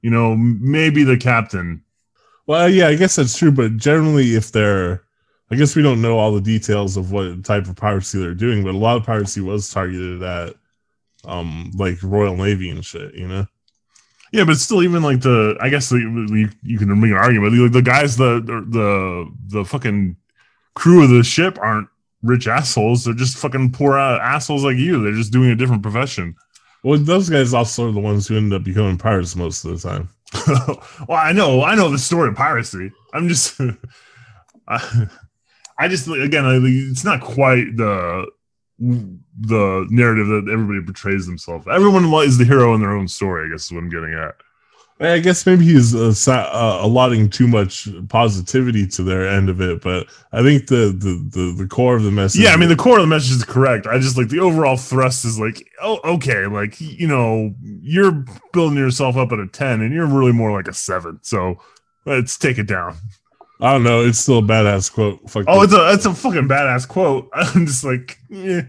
[0.00, 1.82] You know, maybe the captain.
[2.50, 5.04] Well, yeah, I guess that's true, but generally, if they're,
[5.52, 8.64] I guess we don't know all the details of what type of piracy they're doing,
[8.64, 10.56] but a lot of piracy was targeted at,
[11.24, 13.46] um, like Royal Navy and shit, you know.
[14.32, 17.54] Yeah, but still, even like the, I guess the, you, you can make an argument.
[17.56, 20.16] Like the guys, the the the fucking
[20.74, 21.86] crew of the ship aren't
[22.24, 23.04] rich assholes.
[23.04, 25.00] They're just fucking poor assholes like you.
[25.00, 26.34] They're just doing a different profession.
[26.82, 29.88] Well, those guys also are the ones who end up becoming pirates most of the
[29.88, 30.08] time.
[30.46, 32.92] well, I know, I know the story of piracy.
[33.12, 33.60] I'm just,
[34.68, 35.08] I,
[35.78, 38.26] I just again, I, it's not quite the
[38.78, 41.66] the narrative that everybody portrays themselves.
[41.70, 43.46] Everyone is the hero in their own story.
[43.46, 44.34] I guess is what I'm getting at.
[45.02, 49.80] I guess maybe he's uh, uh, allotting too much positivity to their end of it,
[49.80, 52.42] but I think the the the, the core of the message.
[52.42, 53.86] Yeah, I mean the core of the message is correct.
[53.86, 58.76] I just like the overall thrust is like, oh, okay, like you know, you're building
[58.78, 61.18] yourself up at a ten, and you're really more like a seven.
[61.22, 61.58] So
[62.04, 62.96] let's take it down.
[63.62, 64.02] I don't know.
[64.02, 65.30] It's still a badass quote.
[65.30, 65.72] Fuck Oh, this.
[65.72, 67.30] it's a it's a fucking badass quote.
[67.34, 68.62] I'm just like, yeah,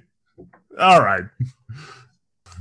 [0.80, 1.24] all right.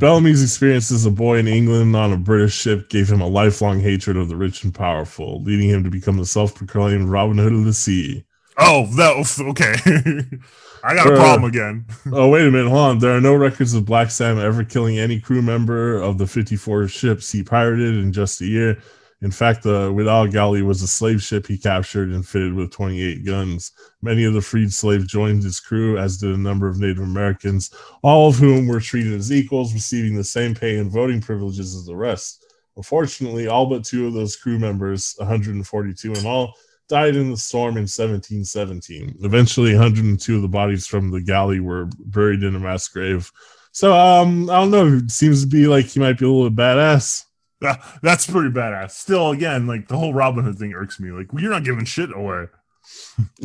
[0.01, 3.81] Bellamy's experience as a boy in England on a British ship gave him a lifelong
[3.81, 7.65] hatred of the rich and powerful, leading him to become the self-proclaimed Robin Hood of
[7.65, 8.25] the sea.
[8.59, 9.75] Oh, that was okay.
[10.83, 11.85] I got a Uh, problem again.
[12.13, 12.99] Oh, wait a minute, hold on.
[12.99, 16.89] There are no records of Black Sam ever killing any crew member of the 54
[16.89, 18.79] ships he pirated in just a year.
[19.23, 23.25] In fact, the Whydah Galley was a slave ship he captured and fitted with 28
[23.25, 23.73] guns.
[24.01, 27.71] Many of the freed slaves joined his crew, as did a number of Native Americans,
[28.03, 31.85] all of whom were treated as equals, receiving the same pay and voting privileges as
[31.85, 32.47] the rest.
[32.77, 36.55] Unfortunately, all but two of those crew members, 142 in all,
[36.89, 39.19] died in the storm in 1717.
[39.21, 43.31] Eventually, 102 of the bodies from the galley were buried in a mass grave.
[43.73, 44.87] So, um, I don't know.
[44.97, 47.27] It seems to be like he might be a little badass.
[47.61, 48.93] That- That's pretty badass.
[48.93, 51.11] Still, again, like the whole Robin Hood thing irks me.
[51.11, 52.47] Like you're not giving shit away.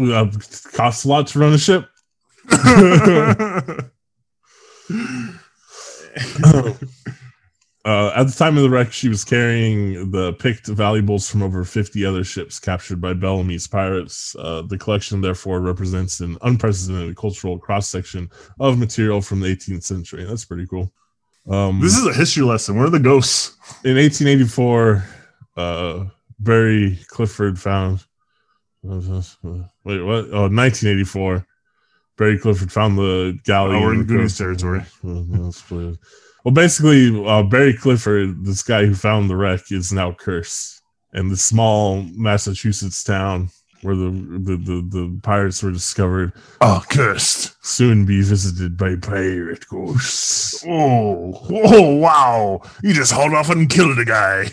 [0.02, 0.26] Uh,
[0.74, 1.88] costs a lot to run a ship.
[7.84, 11.64] Uh, at the time of the wreck, she was carrying the picked valuables from over
[11.64, 14.36] 50 other ships captured by Bellamy's pirates.
[14.40, 18.28] Uh, the collection, therefore, represents an unprecedented cultural cross section
[18.60, 20.24] of material from the 18th century.
[20.26, 20.92] That's pretty cool.
[21.48, 22.76] Um, this is a history lesson.
[22.76, 23.56] Where are the ghosts?
[23.84, 25.06] in 1884,
[25.58, 26.06] uh,
[26.40, 28.04] Barry Clifford found.
[29.84, 30.26] Wait, what?
[30.32, 31.46] Oh, 1984.
[32.18, 33.76] Barry Clifford found the galley.
[33.76, 34.82] Oh, we're in Goonies territory.
[36.44, 40.80] Well, basically, uh, Barry Clifford, this guy who found the wreck, is now cursed.
[41.12, 43.50] And the small Massachusetts town
[43.82, 47.56] where the the, the, the pirates were discovered Oh, cursed.
[47.66, 50.64] soon be visited by pirate ghosts.
[50.68, 52.62] Oh, oh, wow.
[52.84, 54.48] You just hauled off and killed a guy.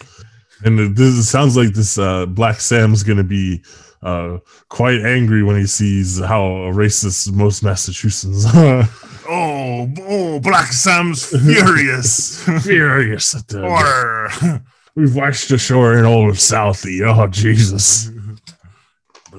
[0.64, 3.62] And it, this it sounds like this uh, Black Sam's going to be
[4.02, 6.42] uh, quite angry when he sees how
[6.72, 8.88] racist most Massachusetts are.
[9.28, 12.42] Oh, oh, Black Sam's furious.
[12.64, 14.60] Furious at the or
[14.94, 17.00] We've washed ashore in old Southie.
[17.06, 18.10] Oh, Jesus.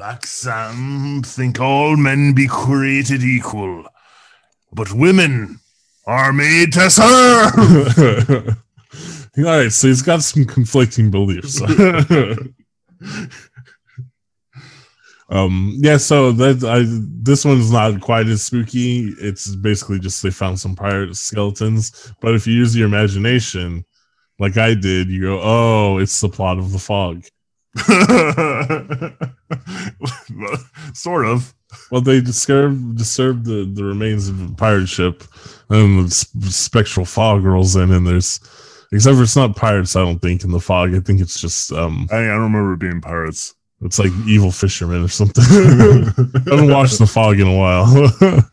[0.04, 3.86] Black Sam think all men be created equal,
[4.74, 5.62] but women
[6.06, 7.54] are made to serve.
[9.38, 11.62] All right, so he's got some conflicting beliefs.
[15.30, 16.84] um, yeah, so that I
[17.24, 19.14] this one's not quite as spooky.
[19.22, 22.14] It's basically just they found some pirate skeletons.
[22.20, 23.86] But if you use your imagination,
[24.38, 27.24] like I did, you go, "Oh, it's the plot of the fog."
[30.94, 31.54] sort of.
[31.90, 35.24] Well, they disturbed disturbed the, the remains of a pirate ship,
[35.70, 38.40] and the spectral fog rolls in, and there's
[38.92, 39.96] except for it's not pirates.
[39.96, 40.94] I don't think in the fog.
[40.94, 43.56] I think it's just um, I, I don't remember it being pirates.
[43.82, 45.44] it's like evil fishermen or something.
[45.48, 47.92] I haven't watched the fog in a while,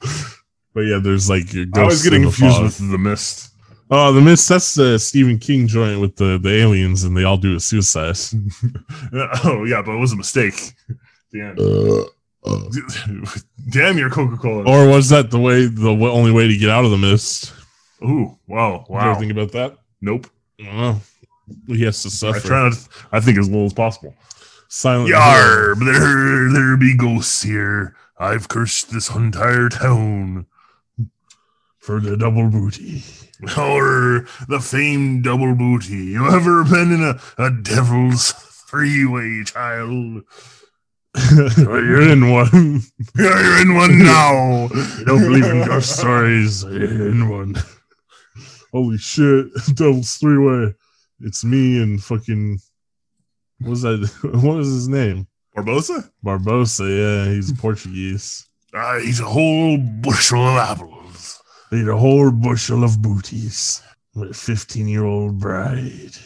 [0.75, 2.65] but yeah, there's like ghosts I was getting confused fog.
[2.65, 3.49] with the mist.
[3.91, 4.49] Oh, the mist.
[4.49, 8.17] That's the Stephen King joint with the the aliens, and they all do a suicide.
[9.45, 10.75] oh yeah, but it was a mistake.
[11.33, 12.05] Damn, Uh,
[13.71, 14.65] damn your Coca Cola.
[14.65, 17.53] Or was that the way the only way to get out of the mist?
[18.03, 19.11] Ooh, wow, Did you wow.
[19.11, 19.77] ever think about that?
[20.01, 20.27] nope.
[20.61, 21.01] I don't know.
[21.69, 22.39] He has to suffer.
[22.39, 22.89] I try not.
[23.13, 24.15] I think as little as possible.
[24.69, 25.09] Silent.
[25.11, 27.95] Yar, there, there be ghosts here.
[28.19, 30.47] I've cursed this entire town.
[31.81, 33.03] For the double booty.
[33.57, 35.97] Or the famed double booty.
[35.97, 40.23] You ever been in a, a devil's freeway, child?
[41.57, 42.83] You're in one.
[43.17, 44.69] You're in one now.
[44.73, 46.63] You don't believe in ghost stories.
[46.65, 47.57] You're in one.
[48.73, 49.47] Holy shit!
[49.75, 50.75] Devil's three way.
[51.21, 52.61] It's me and fucking.
[53.61, 54.09] What was that?
[54.23, 55.27] What was his name?
[55.57, 56.09] Barbossa?
[56.25, 56.87] Barbossa.
[56.87, 58.47] Yeah, he's Portuguese.
[58.73, 61.00] Uh, he's a whole bushel of apples.
[61.73, 63.83] Eat a whole bushel of booties.
[64.15, 66.17] With a 15 year old bride.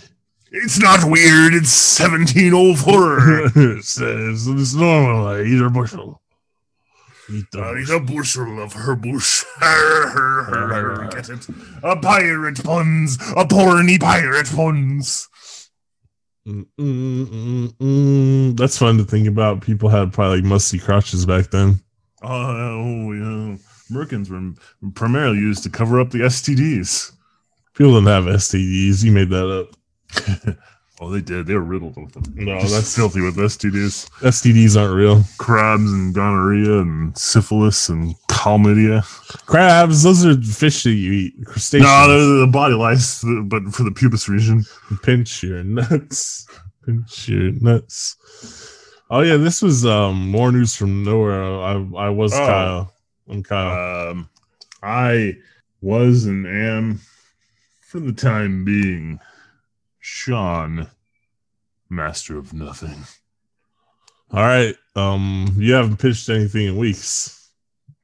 [0.51, 1.53] It's not weird.
[1.53, 3.53] It's 1704.
[3.76, 5.26] it says it's normal.
[5.26, 6.22] I eat a bushel.
[7.30, 9.45] Eat the Uh, a bushel of her bush.
[9.59, 11.09] Her, her, her, her.
[11.12, 11.47] Get it?
[11.82, 13.16] A pirate puns.
[13.36, 15.28] A porny pirate puns.
[16.47, 18.57] Mm, mm, mm, mm.
[18.57, 19.62] That's fun to think about.
[19.62, 21.80] People had probably like musty crotches back then.
[22.22, 23.57] Oh, yeah.
[23.95, 27.12] Merkins were primarily used to cover up the STDs.
[27.74, 29.03] People didn't have STDs.
[29.05, 30.57] You made that up.
[31.01, 31.47] Oh, they did.
[31.47, 32.22] They were riddled with them.
[32.36, 34.09] No, Just that's filthy with STDs.
[34.20, 35.24] STDs aren't real.
[35.38, 39.03] Crabs and gonorrhea and syphilis and chlamydia.
[39.45, 41.34] Crabs, those are fish that you eat.
[41.47, 41.88] Crustaceans.
[41.88, 44.64] No, they're the body lice, but for the pubis region.
[45.03, 46.47] Pinch your nuts.
[46.86, 48.16] Pinch your nuts.
[49.11, 51.42] Oh yeah, this was um more news from nowhere.
[51.42, 52.38] I I was Oh.
[52.38, 52.93] Kyle.
[53.29, 54.29] I'm Um,
[54.83, 55.37] I
[55.81, 57.01] was and am,
[57.81, 59.20] for the time being,
[60.01, 60.89] Sean,
[61.89, 63.05] master of nothing.
[64.33, 64.75] All right.
[64.97, 67.51] Um, you haven't pitched anything in weeks.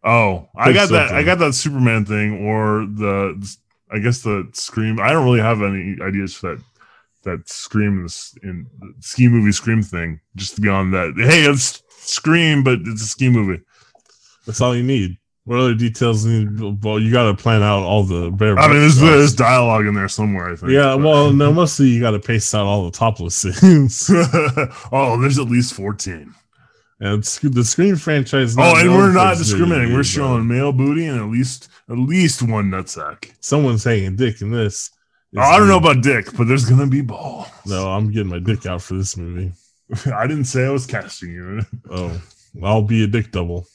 [0.02, 1.10] Oh, I Pick got that.
[1.12, 3.56] I got that Superman thing, or the,
[3.90, 4.98] I guess the Scream.
[4.98, 6.64] I don't really have any ideas for that.
[7.22, 8.06] That Scream
[8.42, 10.20] in the ski movie Scream thing.
[10.36, 13.62] Just beyond that, hey, it's Scream, but it's a ski movie.
[14.46, 15.16] That's all you need.
[15.44, 16.60] What other details need?
[16.84, 18.58] Well, you got to plan out all the bare.
[18.58, 20.50] I mean, there's, there's dialogue in there somewhere.
[20.52, 20.72] I think.
[20.72, 20.94] yeah.
[20.96, 24.10] but- Well, no, mostly you got to pace out all the topless scenes.
[24.92, 26.34] oh, there's at least fourteen.
[27.00, 28.54] and the Scream franchise.
[28.58, 29.92] Oh, and we're not discriminating.
[29.92, 33.32] We're but showing male booty and at least at least one nutsack.
[33.40, 34.90] someone's hanging dick in this.
[35.36, 37.48] Oh, I don't know about dick, but there's gonna be balls.
[37.66, 39.52] No, I'm getting my dick out for this movie.
[40.14, 41.60] I didn't say I was casting you.
[41.90, 42.20] Oh,
[42.62, 43.66] I'll be a dick double.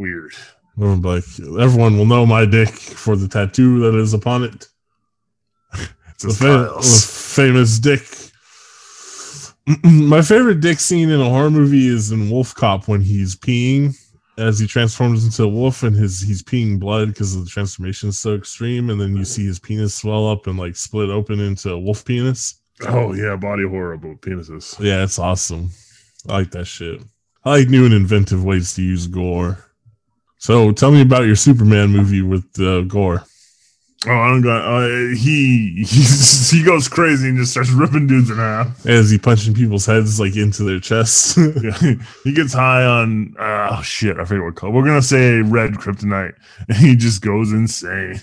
[0.00, 0.32] Weird.
[0.80, 1.24] I'm like,
[1.60, 4.66] everyone will know my dick for the tattoo that is upon it.
[6.14, 8.02] It's The, a fa- the famous dick.
[9.84, 13.94] my favorite dick scene in a horror movie is in Wolf Cop when he's peeing
[14.38, 18.18] as he transforms into a wolf and his he's peeing blood because the transformation is
[18.18, 21.72] so extreme, and then you see his penis swell up and like split open into
[21.72, 22.54] a wolf penis.
[22.88, 24.80] Oh yeah, body horror about penises.
[24.80, 25.70] Yeah, it's awesome.
[26.26, 27.02] I like that shit.
[27.44, 29.58] I like new and inventive ways to use gore.
[30.40, 33.22] So tell me about your Superman movie with uh, gore.
[34.06, 34.64] Oh, I don't got.
[34.64, 38.86] Uh, he he goes crazy and just starts ripping dudes in half.
[38.86, 41.36] Is he punching people's heads like into their chests?
[41.62, 43.34] Yeah, he gets high on.
[43.38, 44.72] Uh, oh shit, I forget what color.
[44.72, 46.32] We're gonna say red kryptonite,
[46.68, 48.18] and he just goes insane.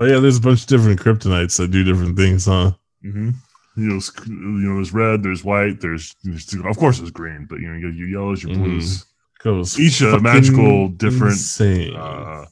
[0.00, 2.70] oh yeah, there's a bunch of different kryptonites that do different things, huh?
[3.04, 3.30] Mm-hmm.
[3.76, 4.32] You know, you
[4.68, 7.88] know, there's red, there's white, there's, there's of course there's green, but you know, you
[7.88, 8.62] got your yellows, your Mhm.
[8.64, 9.04] blues.
[9.42, 11.96] Goes Each a magical, different, insane.
[11.96, 12.44] Uh,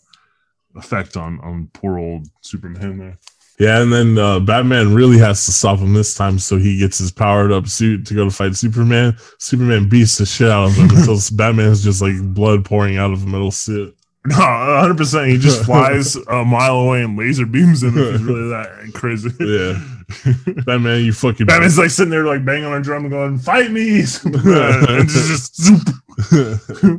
[0.74, 3.18] effect on on poor old Superman there.
[3.58, 6.98] Yeah, and then uh, Batman really has to stop him this time, so he gets
[6.98, 9.16] his powered up suit to go to fight Superman.
[9.38, 13.24] Superman beats the shit out of him until Batman's just like blood pouring out of
[13.24, 13.94] a metal suit.
[14.26, 14.96] No, 100.
[14.96, 17.94] percent He just flies a mile away and laser beams him.
[17.94, 19.30] He's really that crazy.
[19.40, 19.82] Yeah.
[20.64, 23.70] Batman, you fucking Batman's like sitting there, like banging on a drum and going, "Fight
[23.70, 25.88] me!" and just, just
[26.32, 26.98] yeah,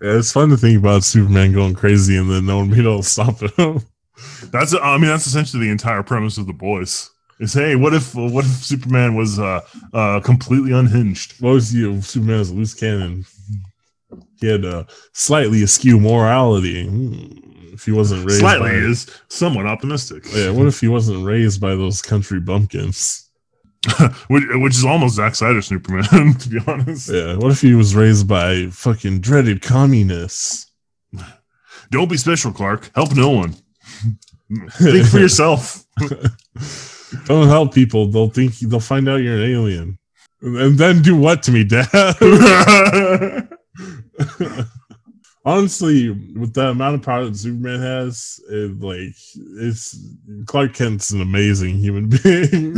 [0.00, 3.08] it's fun to think about Superman going crazy and then no one being able to
[3.08, 3.80] stop him.
[4.52, 7.10] That's I mean that's essentially the entire premise of the boys.
[7.40, 9.60] Is hey, what if what if Superman was uh
[9.92, 11.40] uh completely unhinged?
[11.40, 12.00] what was you?
[12.00, 13.26] Superman was a loose cannon.
[14.40, 16.86] He had a slightly askew morality.
[16.86, 17.43] Hmm,
[17.74, 21.26] If he wasn't raised Slightly by, is somewhat optimistic, oh, yeah, what if he wasn't
[21.26, 23.28] raised by those country bumpkins?
[24.28, 27.10] which, which is almost Zack Snyder Superman to be honest.
[27.10, 30.70] Yeah, what if he was raised by fucking dreaded communists?
[31.90, 32.90] Don't be special, Clark.
[32.94, 33.54] Help no one.
[34.70, 35.84] Think for yourself.
[37.26, 38.06] Don't help people.
[38.06, 39.98] They'll think they'll find out you're an alien.
[40.40, 41.88] And then do what to me, Dad?
[45.46, 49.14] Honestly, with the amount of power that Superman has, it, like
[49.60, 49.98] it's
[50.46, 52.72] Clark Kent's an amazing human being.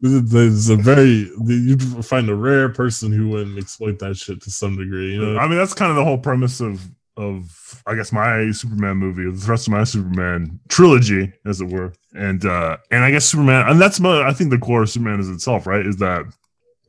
[0.00, 4.78] There's a very you'd find a rare person who wouldn't exploit that shit to some
[4.78, 5.12] degree.
[5.12, 6.80] You know, I mean, that's kind of the whole premise of
[7.18, 11.92] of I guess my Superman movie, the rest of my Superman trilogy, as it were,
[12.14, 15.20] and uh and I guess Superman, and that's my, I think the core of Superman
[15.20, 15.86] is itself, right?
[15.86, 16.24] Is that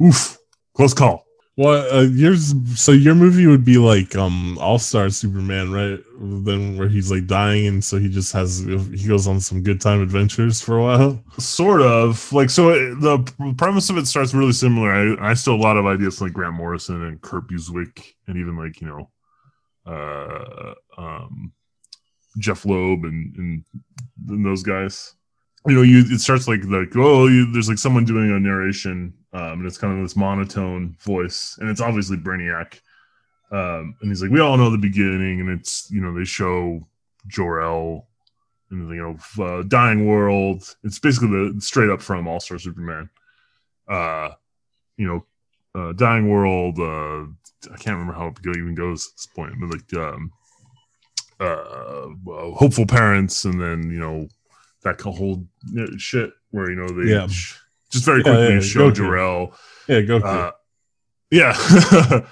[0.01, 0.38] oof,
[0.74, 1.26] close call.
[1.62, 2.55] Well, uh, yours.
[2.74, 5.99] So your movie would be like um All Star Superman, right?
[6.20, 9.80] Then where he's like dying, and so he just has he goes on some good
[9.80, 11.24] time adventures for a while.
[11.38, 12.70] Sort of like so.
[12.70, 14.91] It, the premise of it starts really similar.
[14.91, 18.57] I, I still a lot of ideas like Grant Morrison and Kurt Busiek, and even
[18.57, 19.12] like you know,
[19.86, 21.51] uh, um,
[22.39, 23.66] Jeph Loeb and, and
[24.30, 25.14] and those guys.
[25.68, 29.14] You know, you it starts like like oh, you, there's like someone doing a narration,
[29.34, 32.80] um, and it's kind of this monotone voice, and it's obviously Brainiac.
[33.51, 36.82] Um, and he's like, we all know the beginning, and it's you know they show
[37.28, 38.07] Jor El
[38.72, 43.09] and you know uh, dying world it's basically the straight up from all star superman
[43.88, 44.30] uh
[44.97, 45.26] you know
[45.80, 47.22] uh dying world uh
[47.72, 50.32] i can't remember how it even goes at this point but like um
[51.39, 52.07] uh
[52.55, 54.28] hopeful parents and then you know
[54.84, 55.46] that whole
[55.98, 57.28] shit where you know they Yeah.
[57.92, 58.96] just very quickly yeah, show Goku.
[58.96, 59.54] Jor-El
[59.88, 60.24] Yeah, Goku.
[60.24, 60.52] uh,
[61.30, 61.54] yeah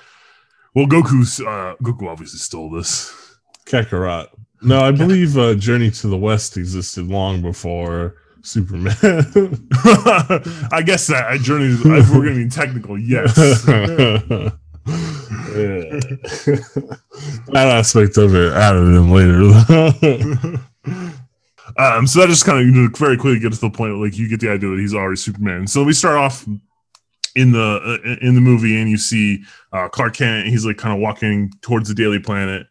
[0.76, 3.16] well goku's uh goku obviously stole this
[3.66, 4.28] Kakarot.
[4.62, 8.96] No, I believe uh, Journey to the West existed long before Superman.
[9.04, 11.68] I guess that I journey.
[11.80, 13.36] If we're gonna be technical, yes.
[17.52, 20.60] That aspect of it added in later.
[21.80, 23.96] Um, so that just kind of very quickly gets to the point.
[23.98, 25.66] Like you get the idea that he's already Superman.
[25.66, 26.46] So we start off
[27.36, 30.48] in the uh, in the movie, and you see uh, Clark Kent.
[30.48, 32.68] He's like kind of walking towards the Daily Planet.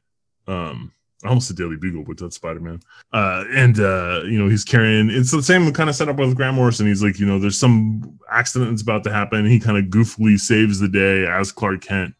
[0.47, 0.93] Um,
[1.25, 2.81] almost the Daily Bugle, but that's Spider Man.
[3.13, 5.11] Uh, and uh, you know he's carrying.
[5.11, 6.87] It's the same kind of setup with Grant Morrison.
[6.87, 9.47] He's like, you know, there's some accident that's about to happen.
[9.47, 12.15] He kind of goofily saves the day as Clark Kent.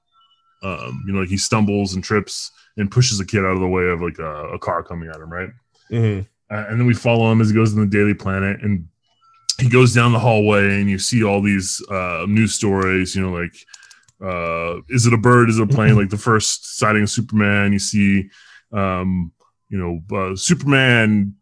[0.63, 3.69] Um, you know, like he stumbles and trips and pushes a kid out of the
[3.69, 5.51] way of like a, a car coming at him, right?
[5.91, 6.27] Mhm.
[6.51, 8.89] Uh, and then we follow him as he goes in the Daily Planet, and
[9.59, 13.15] he goes down the hallway, and you see all these uh, news stories.
[13.15, 13.55] You know, like
[14.21, 15.49] uh, is it a bird?
[15.49, 15.97] Is it a plane?
[15.97, 17.73] like the first sighting of Superman.
[17.73, 18.31] You see,
[18.73, 19.33] um,
[19.69, 21.35] you know, uh, Superman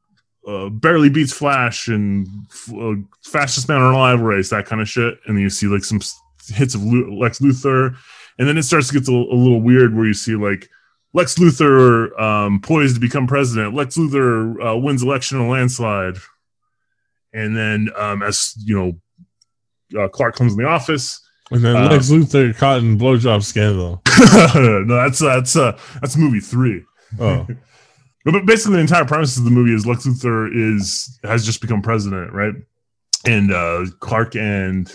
[0.47, 2.27] uh, barely beats Flash and
[2.73, 5.19] uh, fastest man alive race, that kind of shit.
[5.27, 6.01] And then you see like some
[6.49, 7.97] hits of Lex Luthor,
[8.39, 10.69] and then it starts to get a, a little weird where you see like
[11.17, 13.75] Lex Luthor um, poised to become president.
[13.75, 16.19] Lex Luthor uh, wins election in a landslide,
[17.33, 18.77] and then um, as you
[19.93, 21.21] know, uh, Clark comes in the office.
[21.51, 24.03] And then Uh, Lex Luthor caught in blowjob scandal.
[24.55, 26.85] no, that's that's uh, that's movie three.
[27.19, 27.47] Oh,
[28.27, 31.81] But basically, the entire premise of the movie is Lex Luthor is has just become
[31.83, 32.55] president, right?
[33.25, 34.93] and uh, Clark and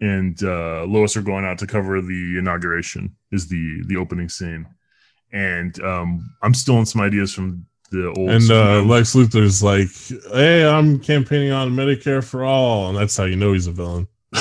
[0.00, 3.16] and uh, Lois are going out to cover the inauguration.
[3.32, 4.66] Is the the opening scene,
[5.34, 8.30] and um, I'm stealing some ideas from the old.
[8.30, 9.88] And uh, Lex Luthor's like,
[10.32, 14.06] "Hey, I'm campaigning on Medicare for all," and that's how you know he's a villain.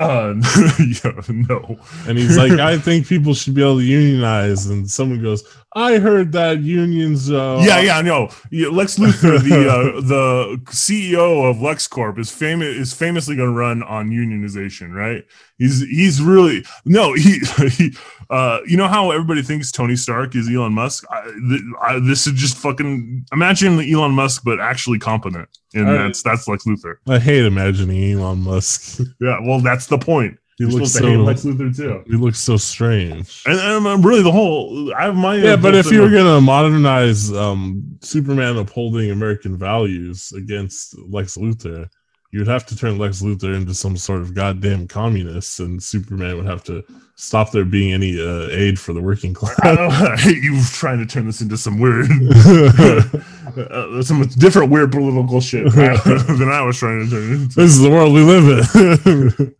[0.00, 0.34] uh,
[1.04, 1.78] yeah, no.
[2.06, 5.44] And he's like, "I think people should be able to unionize." And someone goes,
[5.74, 8.30] "I heard that unions." Uh, yeah, yeah, no.
[8.50, 13.54] Yeah, Lex Luthor, the uh, the CEO of LexCorp, is famous is famously going to
[13.54, 15.24] run on unionization, right?
[15.62, 17.38] He's he's really no he
[17.70, 17.92] he.
[18.30, 21.04] Uh, you know how everybody thinks Tony Stark is Elon Musk?
[21.10, 25.88] I, th- I, this is just fucking imagine the Elon Musk, but actually competent, and
[25.88, 26.94] I- that's that's Lex Luthor.
[27.06, 29.00] I hate imagining Elon Musk.
[29.20, 30.38] Yeah, well, that's the point.
[30.58, 32.02] He You're looks to so Lex Luthor too.
[32.06, 33.42] he looks so strange.
[33.46, 36.40] And, and um, really, the whole I have my Yeah, but if you were gonna
[36.40, 41.86] modernize um, Superman upholding American values against Lex Luthor,
[42.32, 46.46] you'd have to turn Lex Luthor into some sort of goddamn communist, and Superman would
[46.46, 46.82] have to
[47.14, 49.58] stop there being any uh, aid for the working class.
[49.62, 52.10] I I hate you trying to turn this into some weird,
[53.70, 57.54] uh, some different weird political shit than I was trying to turn it into.
[57.54, 59.06] this is the world we live
[59.38, 59.54] in.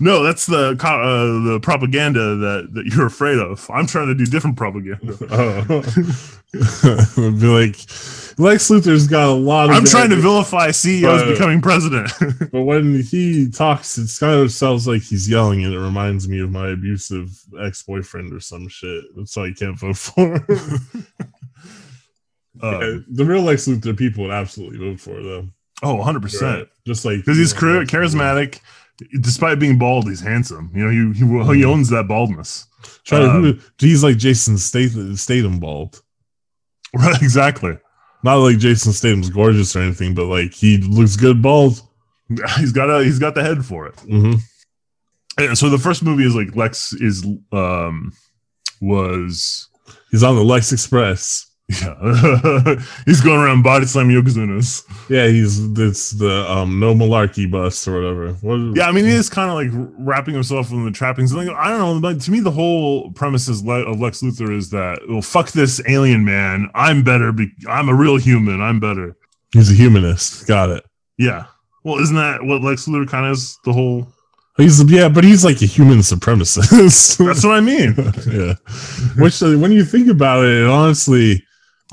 [0.00, 3.70] No, that's the uh, the propaganda that, that you're afraid of.
[3.72, 5.12] I'm trying to do different propaganda.
[6.52, 7.76] It'd be like
[8.38, 9.76] Lex Luthor's got a lot of.
[9.76, 12.10] I'm trying to vilify CEOs Uh, becoming president.
[12.52, 16.40] But when he talks, it kind of sounds like he's yelling, and it reminds me
[16.40, 17.30] of my abusive
[17.60, 19.04] ex-boyfriend or some shit.
[19.16, 20.34] That's why I can't vote for.
[20.36, 21.06] him.
[22.62, 25.48] Uh, the real Lex Luthor people would absolutely vote for though.
[25.82, 26.68] oh, 100 percent.
[26.86, 28.60] Just like Because he's know, charismatic.
[29.20, 30.70] Despite being bald, he's handsome.
[30.72, 32.66] You know, he he, he owns that baldness.
[33.04, 36.00] Try Um, who- he's like Jason Statham, Statham bald.
[36.96, 37.76] Right, exactly.
[38.24, 41.82] Not like Jason Statham's gorgeous or anything, but like he looks good bald.
[42.56, 44.00] He's got a he's got the head for it.
[44.00, 44.36] hmm
[45.36, 48.12] And so the first movie is like Lex is um
[48.80, 49.68] was
[50.10, 51.50] He's on the Lex Express.
[51.68, 52.74] Yeah
[53.06, 54.82] he's going around body slamming yokozunas.
[55.08, 58.32] Yeah, he's it's the um no malarkey bus or whatever.
[58.34, 61.34] What, Yeah, I mean he is kind of like wrapping himself in the trappings.
[61.34, 64.54] Like, I don't know, but to me the whole premise is Le- of Lex Luthor
[64.54, 66.68] is that well fuck this alien man.
[66.74, 67.32] I'm better.
[67.32, 68.60] Be- I'm a real human.
[68.60, 69.16] I'm better.
[69.52, 70.46] he's a humanist.
[70.46, 70.84] Got it.
[71.18, 71.46] Yeah.
[71.82, 73.58] Well, isn't that what Lex Luthor kind of is?
[73.64, 74.06] The whole.
[74.56, 77.16] He's yeah, but he's like a human supremacist.
[77.18, 77.94] That's what I mean.
[78.30, 78.54] yeah.
[79.20, 81.44] Which, uh, when you think about it, honestly,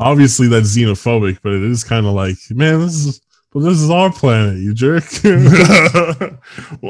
[0.02, 3.22] obviously that's xenophobic, but it is kind of like, man, this is,
[3.54, 5.04] well, this is our planet, you jerk.
[5.24, 5.34] well,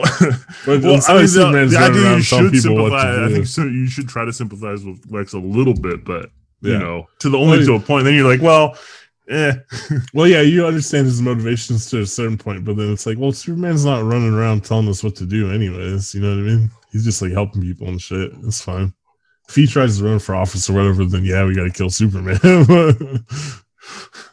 [0.65, 3.31] But well, I mean, the, Superman's the idea you should people what to sympathize.
[3.31, 3.63] I think so.
[3.63, 6.29] You should try to sympathize with Lex a little bit, but
[6.61, 6.79] you Yeah.
[6.79, 8.05] know, to the only Well, to a point.
[8.05, 8.77] Then you're like, well,
[9.29, 9.53] eh.
[10.13, 13.31] well, yeah, you understand his motivations to a certain point, but then it's like, well,
[13.31, 16.13] Superman's not running around telling us what to do, anyways.
[16.13, 16.71] You know what I mean?
[16.91, 18.31] He's just like helping people and shit.
[18.43, 18.93] It's fine.
[19.51, 21.89] If he tries to run for office or whatever, then yeah, we got to kill
[21.89, 22.39] Superman.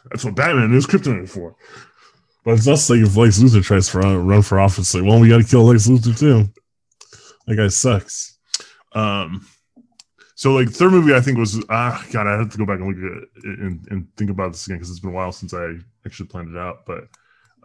[0.09, 1.57] That's what Batman is kryptonite for.
[2.45, 5.19] But it's just like if Lex Luthor tries to run, run for office, like, well,
[5.19, 6.47] we got to kill Lex Luthor too.
[7.47, 8.37] That guy sucks.
[8.93, 9.45] Um,
[10.35, 12.87] so like third movie, I think was ah God, I have to go back and
[12.87, 15.53] look at it and, and think about this again because it's been a while since
[15.53, 15.73] I
[16.05, 16.85] actually planned it out.
[16.85, 17.09] But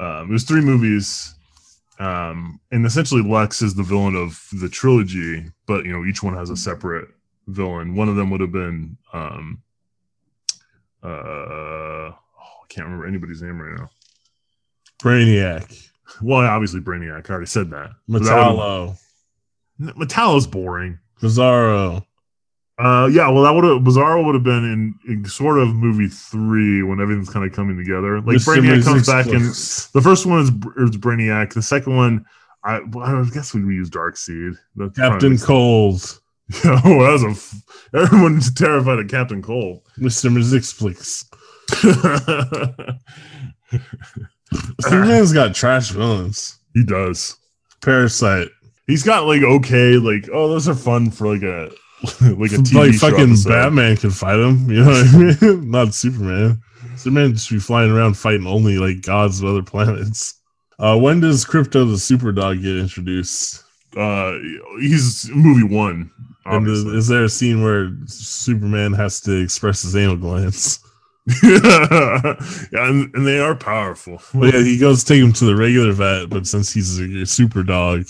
[0.00, 1.32] um, it was three movies,
[2.00, 6.34] um, and essentially Lex is the villain of the trilogy, but you know each one
[6.34, 7.13] has a separate
[7.46, 7.94] villain.
[7.94, 9.62] One of them would have been um,
[11.02, 13.90] uh, oh, I can't remember anybody's name right now.
[15.02, 15.90] Brainiac,
[16.22, 17.28] Well, obviously Brainiac.
[17.28, 17.90] I already said that.
[18.08, 18.96] But that Metallo,
[19.80, 20.98] Metallo's boring.
[21.20, 22.04] Bizarro.
[22.76, 26.08] Uh, yeah, well, that would have Bizarro would have been in, in sort of movie
[26.08, 28.20] three when everything's kind of coming together.
[28.20, 28.56] Like Mr.
[28.56, 31.52] Brainiac comes back and the first one is, is Brainiac.
[31.52, 32.24] The second one,
[32.64, 34.56] I, well, I guess we use Darkseid.
[34.74, 35.46] That's Captain probably-
[36.64, 37.28] Cold, oh, that was a.
[37.28, 37.62] F-
[37.94, 39.80] everyone's terrified of Captain Cold.
[39.98, 40.30] Mr.
[40.30, 41.00] Mxyzptlk.
[44.82, 46.58] Superman's got trash villains.
[46.74, 47.36] he does.
[47.82, 48.48] Parasite.
[48.86, 51.70] He's got like okay, like oh, those are fun for like a
[52.20, 53.48] like a TV like show fucking episode.
[53.48, 54.70] Batman can fight him.
[54.70, 55.70] You know what I mean?
[55.70, 56.60] Not Superman.
[56.96, 60.40] Superman just be flying around fighting only like gods of other planets.
[60.78, 63.64] Uh, when does Krypto the Super Dog get introduced?
[63.96, 64.32] Uh,
[64.80, 66.10] he's movie one.
[66.46, 66.96] And Obviously.
[66.96, 70.78] is, there a scene where Superman has to express his anal glands?
[71.42, 72.36] yeah,
[72.72, 74.20] and, and they are powerful.
[74.34, 77.24] Well, yeah, he goes to take him to the regular vet, but since he's a,
[77.24, 78.04] super dog,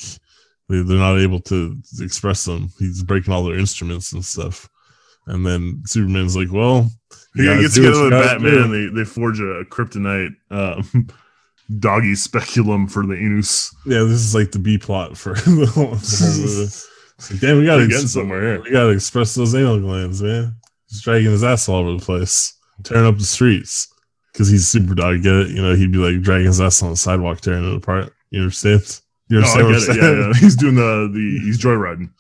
[0.68, 2.70] they, they're not able to express them.
[2.78, 4.68] He's breaking all their instruments and stuff.
[5.26, 6.91] And then Superman's like, "Well,
[7.35, 8.70] He gets together with Batman.
[8.70, 11.09] do." They they forge a kryptonite um,
[11.78, 13.74] doggy speculum for the anus.
[13.87, 16.66] Yeah, this is like the B plot for the whole, the whole
[17.30, 18.62] like, damn, we gotta ex- somewhere here.
[18.62, 20.54] We gotta express those anal glands, man.
[20.88, 23.88] He's dragging his ass all over the place, tearing up the streets.
[24.32, 25.48] Because he's super dog, get it?
[25.50, 28.12] You know, he'd be like dragging his ass on the sidewalk, tearing it apart.
[28.30, 29.00] You understand?
[29.28, 30.18] You No, understand what I'm get it.
[30.18, 30.32] Yeah, yeah.
[30.40, 32.10] He's doing the the he's joyriding.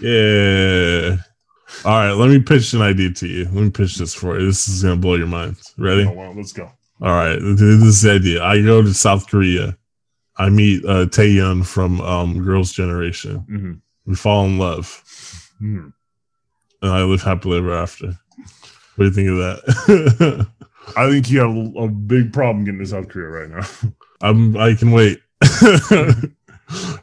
[0.00, 1.16] Yeah.
[1.84, 3.44] All right, let me pitch an idea to you.
[3.44, 4.46] Let me pitch this for you.
[4.46, 5.56] This is gonna blow your mind.
[5.76, 6.04] Ready?
[6.04, 6.70] Oh, well, let's go.
[7.00, 8.42] All right, this is the idea.
[8.42, 9.76] I go to South Korea.
[10.36, 13.36] I meet uh, Taeyeon from um, Girls' Generation.
[13.48, 13.72] hmm
[14.08, 15.04] We fall in love,
[15.60, 15.88] hmm
[16.80, 18.06] and I live happily ever after.
[18.96, 20.46] What do you think of that?
[20.96, 23.90] I think you have a, a big problem getting to South Korea right now.
[24.22, 24.56] I'm.
[24.56, 25.20] I can wait.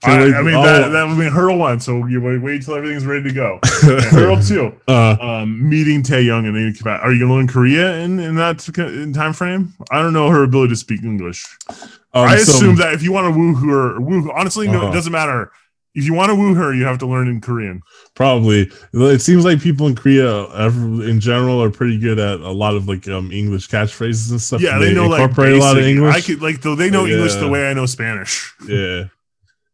[0.07, 2.75] I, I mean oh, that that would be hurdle one, so you wait wait till
[2.75, 3.59] everything's ready to go.
[3.63, 7.01] Hurdle two, uh, um, meeting Taeyeon and then you come back.
[7.03, 9.73] Are you going to learn Korea in in that in time frame?
[9.91, 11.45] I don't know her ability to speak English.
[11.69, 11.79] um,
[12.13, 14.89] I so- assume that if you want to woo her, woo honestly, no, Uh-huh.
[14.89, 15.51] it doesn't matter.
[15.95, 17.81] If you want to woo her, you have to learn in Korean.
[18.15, 18.69] Probably.
[18.93, 22.87] It seems like people in Korea, in general, are pretty good at a lot of
[22.87, 24.61] like um English catchphrases and stuff.
[24.61, 26.15] Yeah, and they, know like incorporate a lot of English.
[26.15, 28.53] I could like though they know English the way I know Spanish.
[28.67, 29.05] yeah,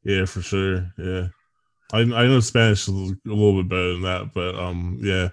[0.03, 0.93] yeah, for sure.
[0.97, 1.28] Yeah,
[1.91, 5.30] I I know Spanish a little, a little bit better than that, but um, yeah.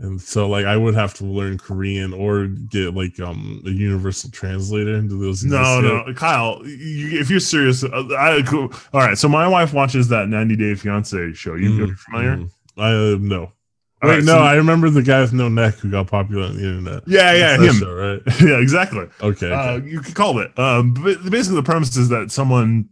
[0.00, 4.30] And so like I would have to learn Korean or get like um a universal
[4.30, 5.44] translator into those.
[5.44, 6.06] No, yet?
[6.06, 6.62] no, Kyle.
[6.64, 7.88] You, if you're serious, uh,
[8.18, 9.18] I, all right.
[9.18, 11.54] So my wife watches that 90 Day Fiance show.
[11.54, 12.36] You Mm, you familiar?
[12.38, 12.50] mm.
[12.78, 13.52] I uh, no.
[14.02, 16.44] All Wait, right, no, so- I remember the guy with no neck who got popular
[16.44, 17.02] on the internet.
[17.06, 17.74] yeah, yeah, him.
[17.74, 18.20] show, right?
[18.40, 19.06] yeah, exactly.
[19.20, 19.52] Okay.
[19.52, 20.58] Uh, you could call it.
[20.58, 22.88] Um, but basically, the premise is that someone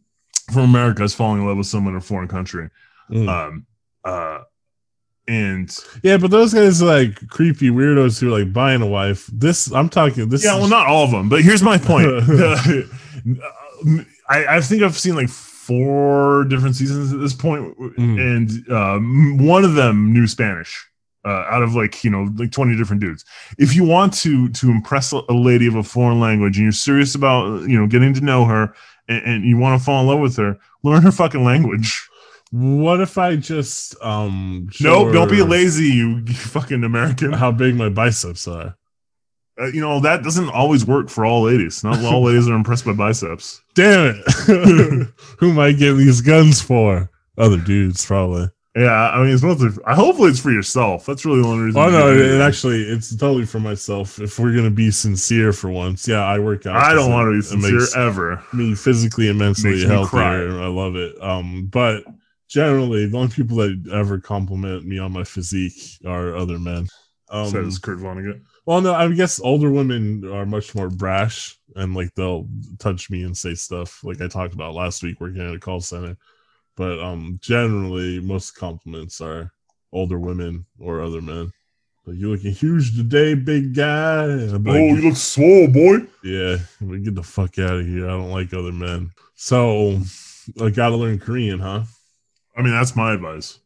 [0.52, 2.68] from America is falling in love with someone in a foreign country.
[3.10, 3.26] Mm.
[3.26, 3.66] Um,
[4.04, 4.40] uh,
[5.28, 9.26] and Yeah, but those guys are like creepy weirdos who are like buying a wife.
[9.32, 10.28] This I'm talking.
[10.28, 12.08] This yeah, well, not all of them, but here's my point.
[14.28, 18.18] I, I think I've seen like four different seasons at this point, Mm.
[18.20, 20.84] and um, one of them knew Spanish.
[21.24, 23.24] Uh, out of like you know like 20 different dudes
[23.58, 27.14] if you want to to impress a lady of a foreign language and you're serious
[27.16, 28.72] about you know getting to know her
[29.08, 32.08] and, and you want to fall in love with her learn her fucking language
[32.50, 34.70] What if I just um?
[34.80, 38.76] nope don't be lazy you fucking american How big my biceps are?
[39.60, 42.84] uh, you know that doesn't always work for all ladies not all ladies are impressed
[42.84, 44.24] by biceps Damn it!
[45.38, 47.10] who am I getting these guns for?
[47.36, 48.48] Other dudes, probably.
[48.74, 49.70] Yeah, I mean, it's mostly.
[49.86, 51.06] Hopefully it's for yourself.
[51.06, 51.80] That's really the only reason.
[51.80, 52.40] Oh no, it, it.
[52.40, 54.20] actually, it's totally for myself.
[54.20, 56.76] If we're gonna be sincere for once, yeah, I work out.
[56.76, 58.42] I don't want to be sincere ever.
[58.52, 60.60] me physically and mentally Makes healthier.
[60.60, 61.20] I love it.
[61.22, 62.04] Um, but
[62.48, 66.88] generally, the only people that ever compliment me on my physique are other men.
[67.30, 68.40] Um, says Kurt Vonnegut.
[68.64, 73.22] well, no, I guess older women are much more brash and like they'll touch me
[73.22, 76.16] and say stuff like I talked about last week working at a call center.
[76.76, 79.52] But um, generally, most compliments are
[79.92, 81.52] older women or other men.
[82.06, 84.24] Like you looking huge today, big guy.
[84.26, 86.06] Like, oh, you look swole, boy.
[86.24, 88.06] yeah, I'm get the fuck out of here.
[88.06, 89.10] I don't like other men.
[89.34, 90.00] So
[90.60, 91.82] I gotta learn Korean, huh?
[92.58, 93.58] I mean, that's my advice.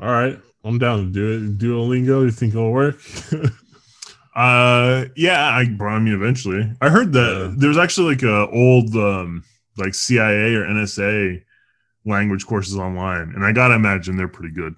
[0.00, 1.58] All right, I'm down to do it.
[1.58, 2.98] Duolingo, you think it'll work?
[4.34, 6.72] Uh, yeah, I, I mean, eventually.
[6.80, 7.54] I heard that Yeah.
[7.54, 9.44] there's actually like a old um
[9.76, 11.42] like CIA or NSA
[12.06, 14.74] language courses online, and I gotta imagine they're pretty good.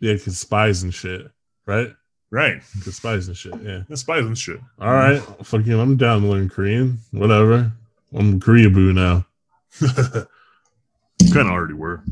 [0.00, 1.30] yeah, cause spies and shit,
[1.66, 1.92] right?
[2.30, 3.52] Right, Cause spies and shit.
[3.62, 3.82] Yeah.
[3.90, 4.58] the spies and shit.
[4.80, 6.96] All right, fucking, I'm down to learn Korean.
[7.10, 7.72] Whatever.
[8.14, 9.26] I'm Korea boo now.
[11.32, 12.02] kind of already were.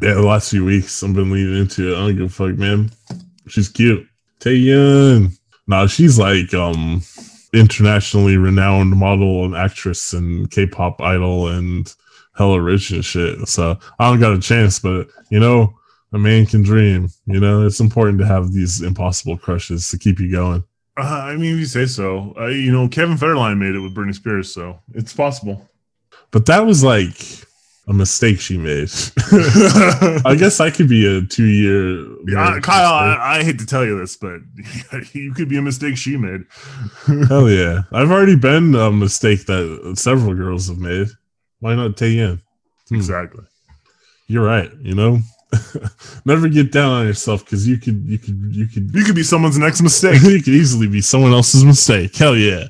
[0.00, 1.96] Yeah, the last few weeks I've been leaning into it.
[1.96, 2.90] I don't give a fuck, man.
[3.48, 4.06] She's cute.
[4.40, 5.36] Taeyeon.
[5.66, 7.02] Nah, she's like um
[7.52, 11.94] internationally renowned model and actress and K-pop idol and
[12.36, 13.46] hella rich and shit.
[13.48, 15.74] So I don't got a chance, but you know,
[16.12, 17.08] a man can dream.
[17.26, 20.64] You know, it's important to have these impossible crushes to keep you going.
[20.96, 22.34] Uh, I mean, if you say so.
[22.38, 25.68] Uh, you know, Kevin Federline made it with Britney Spears, so it's possible.
[26.30, 27.16] But that was like
[27.86, 28.90] a mistake she made.
[30.24, 32.06] I guess I could be a two year.
[32.26, 34.40] Yeah, Kyle, I, I hate to tell you this, but
[35.12, 36.44] you could be a mistake she made.
[37.28, 37.82] Hell yeah.
[37.92, 41.08] I've already been a mistake that several girls have made.
[41.60, 42.40] Why not Taeyeon?
[42.88, 42.94] Hmm.
[42.94, 43.44] exactly.
[44.26, 45.18] You're right, you know?
[46.24, 49.22] Never get down on yourself because you could you could you could You could be
[49.22, 50.20] someone's next mistake.
[50.22, 52.16] you could easily be someone else's mistake.
[52.16, 52.64] Hell yeah.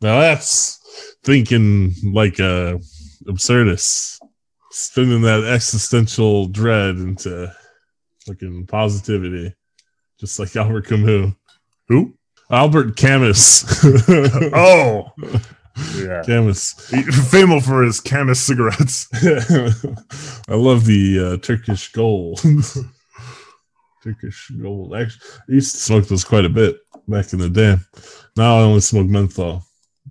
[0.00, 0.78] Now that's
[1.22, 2.80] thinking like a
[3.26, 4.19] absurdist.
[4.70, 7.52] Spinning that existential dread into
[8.26, 9.54] fucking positivity.
[10.18, 11.32] Just like Albert Camus.
[11.88, 12.14] Who?
[12.50, 13.64] Albert Camus.
[14.54, 15.10] Oh,
[15.96, 16.22] Yeah.
[16.24, 16.72] Camus.
[17.30, 19.08] Famous for his Camus cigarettes.
[20.48, 22.40] I love the uh, Turkish gold.
[24.04, 24.94] Turkish gold.
[24.94, 26.76] Actually, I used to smoke those quite a bit
[27.08, 27.76] back in the day.
[28.36, 29.64] Now I only smoke menthol.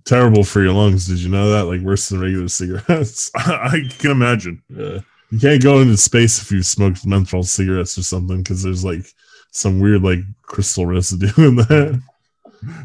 [0.04, 1.06] Terrible for your lungs.
[1.06, 1.64] Did you know that?
[1.64, 3.30] Like worse than regular cigarettes.
[3.36, 4.62] I can imagine.
[4.68, 5.00] Yeah.
[5.30, 9.06] You can't go into space if you smoked menthol cigarettes or something because there's like
[9.52, 12.00] some weird like crystal residue in there.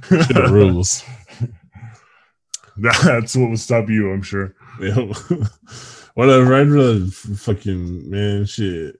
[0.09, 1.03] Shit rules.
[2.77, 4.53] That's what will stop you, I'm sure.
[4.81, 5.13] Yeah.
[6.13, 6.55] Whatever.
[6.55, 8.99] I'd rather fucking man shit.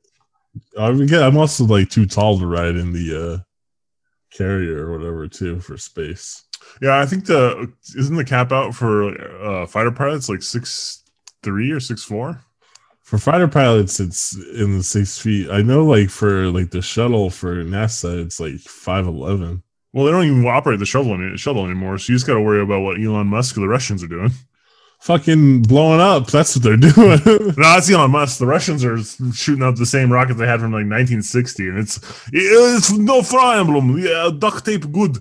[0.80, 3.44] I mean, yeah, I'm also like too tall to ride in the uh
[4.36, 6.45] carrier or whatever too for space.
[6.82, 9.10] Yeah, I think the isn't the cap out for
[9.44, 11.04] uh, fighter pilots like six
[11.44, 12.42] three or six four.
[13.04, 15.50] For fighter pilots, it's in the six feet.
[15.52, 19.62] I know, like for like the shuttle for NASA, it's like five eleven.
[19.94, 22.42] Well, they don't even operate the shuttle any- shuttle anymore, so you just got to
[22.42, 24.32] worry about what Elon Musk or the Russians are doing.
[25.02, 26.28] Fucking blowing up.
[26.28, 27.20] That's what they're doing.
[27.58, 28.40] No, that's Elon Musk.
[28.40, 28.98] The Russians are
[29.34, 32.00] shooting up the same rocket they had from like 1960, and it's
[32.34, 33.98] it's no problem.
[34.00, 35.20] Yeah, duct tape good.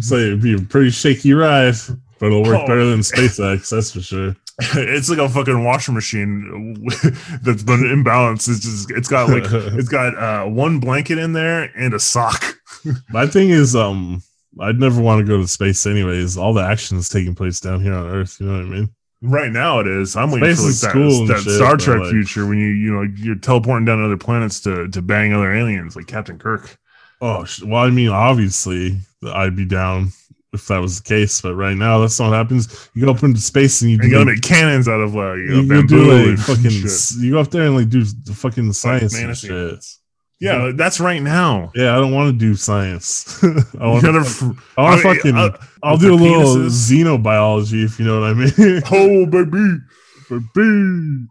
[0.00, 1.74] So it'd be a pretty shaky ride,
[2.18, 2.66] but it'll work Oh.
[2.66, 3.70] better than SpaceX.
[3.70, 4.36] That's for sure.
[4.74, 6.74] it's like a fucking washing machine
[7.42, 8.48] that's been imbalanced.
[8.48, 12.42] It's just it's got like it's got uh, one blanket in there and a sock.
[13.10, 14.22] My thing is, um,
[14.60, 16.38] I'd never want to go to space anyways.
[16.38, 18.38] All the action is taking place down here on Earth.
[18.40, 18.88] You know what I mean?
[19.22, 20.14] Right now, it is.
[20.16, 22.92] I'm waiting Space for like that, that shit, Star Trek like- future when you you
[22.94, 26.78] know you're teleporting down to other planets to to bang other aliens like Captain Kirk.
[27.20, 28.98] Oh, well, I mean, obviously,
[29.34, 30.08] I'd be down
[30.52, 31.40] if that was the case.
[31.40, 32.88] But right now, that's not what happens.
[32.94, 35.44] You go up into space and you do gotta make cannons out of uh, you
[35.48, 36.70] know, you bamboo do like and fucking.
[36.70, 37.10] shit.
[37.18, 39.50] You go up there and like do the fucking Like science and shit.
[39.50, 40.00] elements.
[40.38, 41.72] Yeah, that's right now.
[41.74, 43.42] Yeah, I don't want to do science.
[43.80, 44.18] I want to.
[44.20, 44.42] f-
[44.76, 45.34] I want to I fucking.
[45.36, 46.90] uh, I'll do a little penises.
[46.90, 48.82] xenobiology if you know what I mean.
[48.92, 49.78] oh baby.
[50.54, 51.26] Baby.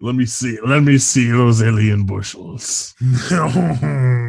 [0.00, 0.58] Let me see.
[0.66, 2.94] Let me see those alien bushels.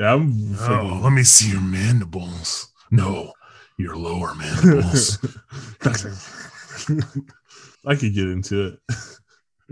[0.00, 0.54] oh, Yeah, I'm.
[0.54, 2.72] fucking- let me see your mandibles.
[2.90, 3.32] No,
[3.78, 5.18] your lower mandibles.
[7.86, 8.80] I could get into it.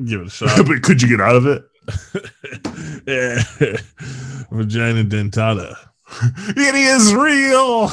[0.05, 0.57] Give it a shot.
[0.67, 1.65] but could you get out of it?
[3.07, 3.43] yeah.
[4.51, 5.75] Vagina dentata.
[6.57, 7.91] It is real.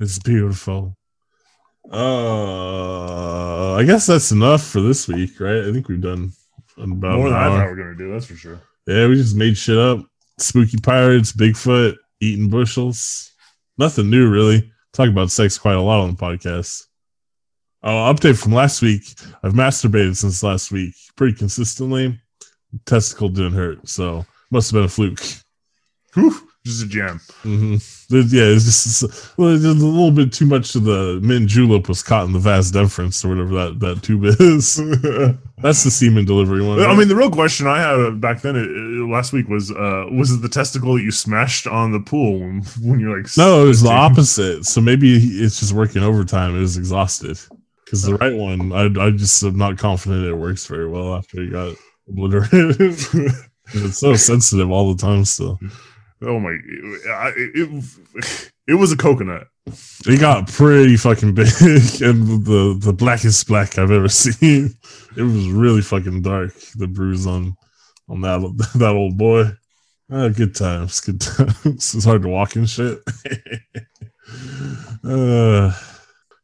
[0.00, 0.96] It's beautiful.
[1.90, 5.64] Uh, I guess that's enough for this week, right?
[5.66, 6.32] I think we've done
[6.76, 8.12] about More than I thought we were gonna do.
[8.12, 8.60] That's for sure.
[8.86, 10.00] Yeah, we just made shit up.
[10.38, 13.32] Spooky pirates, Bigfoot, eating bushels.
[13.78, 14.70] Nothing new, really.
[14.92, 16.84] Talk about sex quite a lot on the podcast.
[17.82, 19.02] Oh, update from last week.
[19.42, 22.18] I've masturbated since last week pretty consistently.
[22.84, 25.22] Testicle didn't hurt, so must have been a fluke.
[26.14, 27.20] Whew, just a jam.
[27.42, 27.76] hmm
[28.10, 32.02] Yeah, it's just well, it's a little bit too much of the mint julep was
[32.02, 34.76] caught in the vas deferens or whatever that, that tube is.
[35.62, 36.80] That's the semen delivery one.
[36.82, 40.32] I mean, the real question I had back then uh, last week was: uh, was
[40.32, 43.30] it the testicle that you smashed on the pool when, when you're like?
[43.38, 44.66] No, it was the opposite.
[44.66, 46.56] So maybe it's just working overtime.
[46.56, 47.38] It was exhausted.
[47.84, 51.40] Because the right one, I, I just am not confident it works very well after
[51.42, 51.76] you got
[52.08, 52.80] obliterated.
[53.74, 55.60] it's so sensitive all the time still.
[56.22, 56.56] Oh my!
[57.36, 57.84] It,
[58.66, 59.48] it was a coconut.
[60.06, 61.46] It got pretty fucking big
[62.00, 64.74] and the, the blackest black I've ever seen.
[65.16, 67.56] It was really fucking dark, the bruise on
[68.08, 69.50] on that that old boy.
[70.10, 71.94] Ah, good times, good times.
[71.94, 73.00] It's hard to walk and shit.
[75.04, 75.72] uh,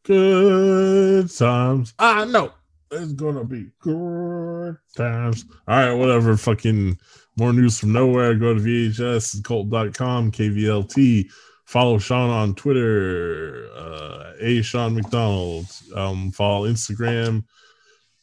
[0.03, 1.95] good times.
[1.99, 2.53] I know
[2.91, 5.45] it's gonna be good times.
[5.67, 6.37] All right, whatever.
[6.37, 6.99] Fucking
[7.37, 8.35] more news from nowhere.
[8.35, 11.31] Go to VHS cult.com, KVLT.
[11.65, 15.67] Follow Sean on Twitter, uh, A Sean McDonald.
[15.95, 17.45] Um, follow Instagram.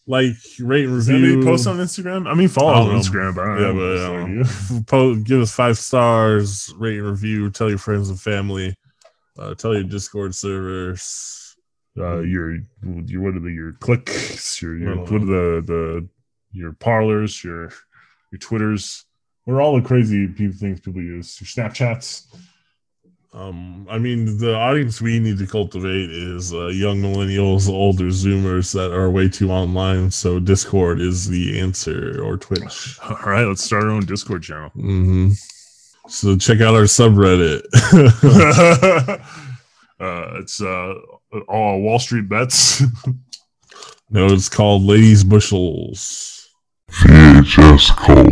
[0.05, 1.43] Like, rate and review.
[1.43, 2.27] post on Instagram?
[2.27, 2.99] I mean, follow I on.
[2.99, 4.79] Instagram, but Yeah, but um, yeah.
[4.87, 8.75] po- give us five stars, rate and review, tell your friends and family,
[9.37, 11.55] uh, tell your Discord servers.
[11.97, 12.55] uh, your
[13.05, 16.09] your what are the your clicks, your, your what are the the
[16.51, 17.71] your parlors, your
[18.31, 19.05] your twitters.
[19.45, 21.39] What are all the crazy things people use?
[21.39, 22.25] Your Snapchats.
[23.31, 28.73] Um, I mean, the audience we need to cultivate is uh, young millennials, older Zoomers
[28.73, 30.09] that are way too online.
[30.09, 32.97] So Discord is the answer, or Twitch.
[33.03, 34.71] All right, let's start our own Discord channel.
[34.75, 35.29] Mm-hmm.
[36.07, 37.61] So check out our subreddit.
[39.99, 40.95] uh, it's uh,
[41.47, 42.81] all Wall Street bets.
[44.09, 46.38] no, it's called Ladies Bushels.
[46.91, 48.29] VHS Cult.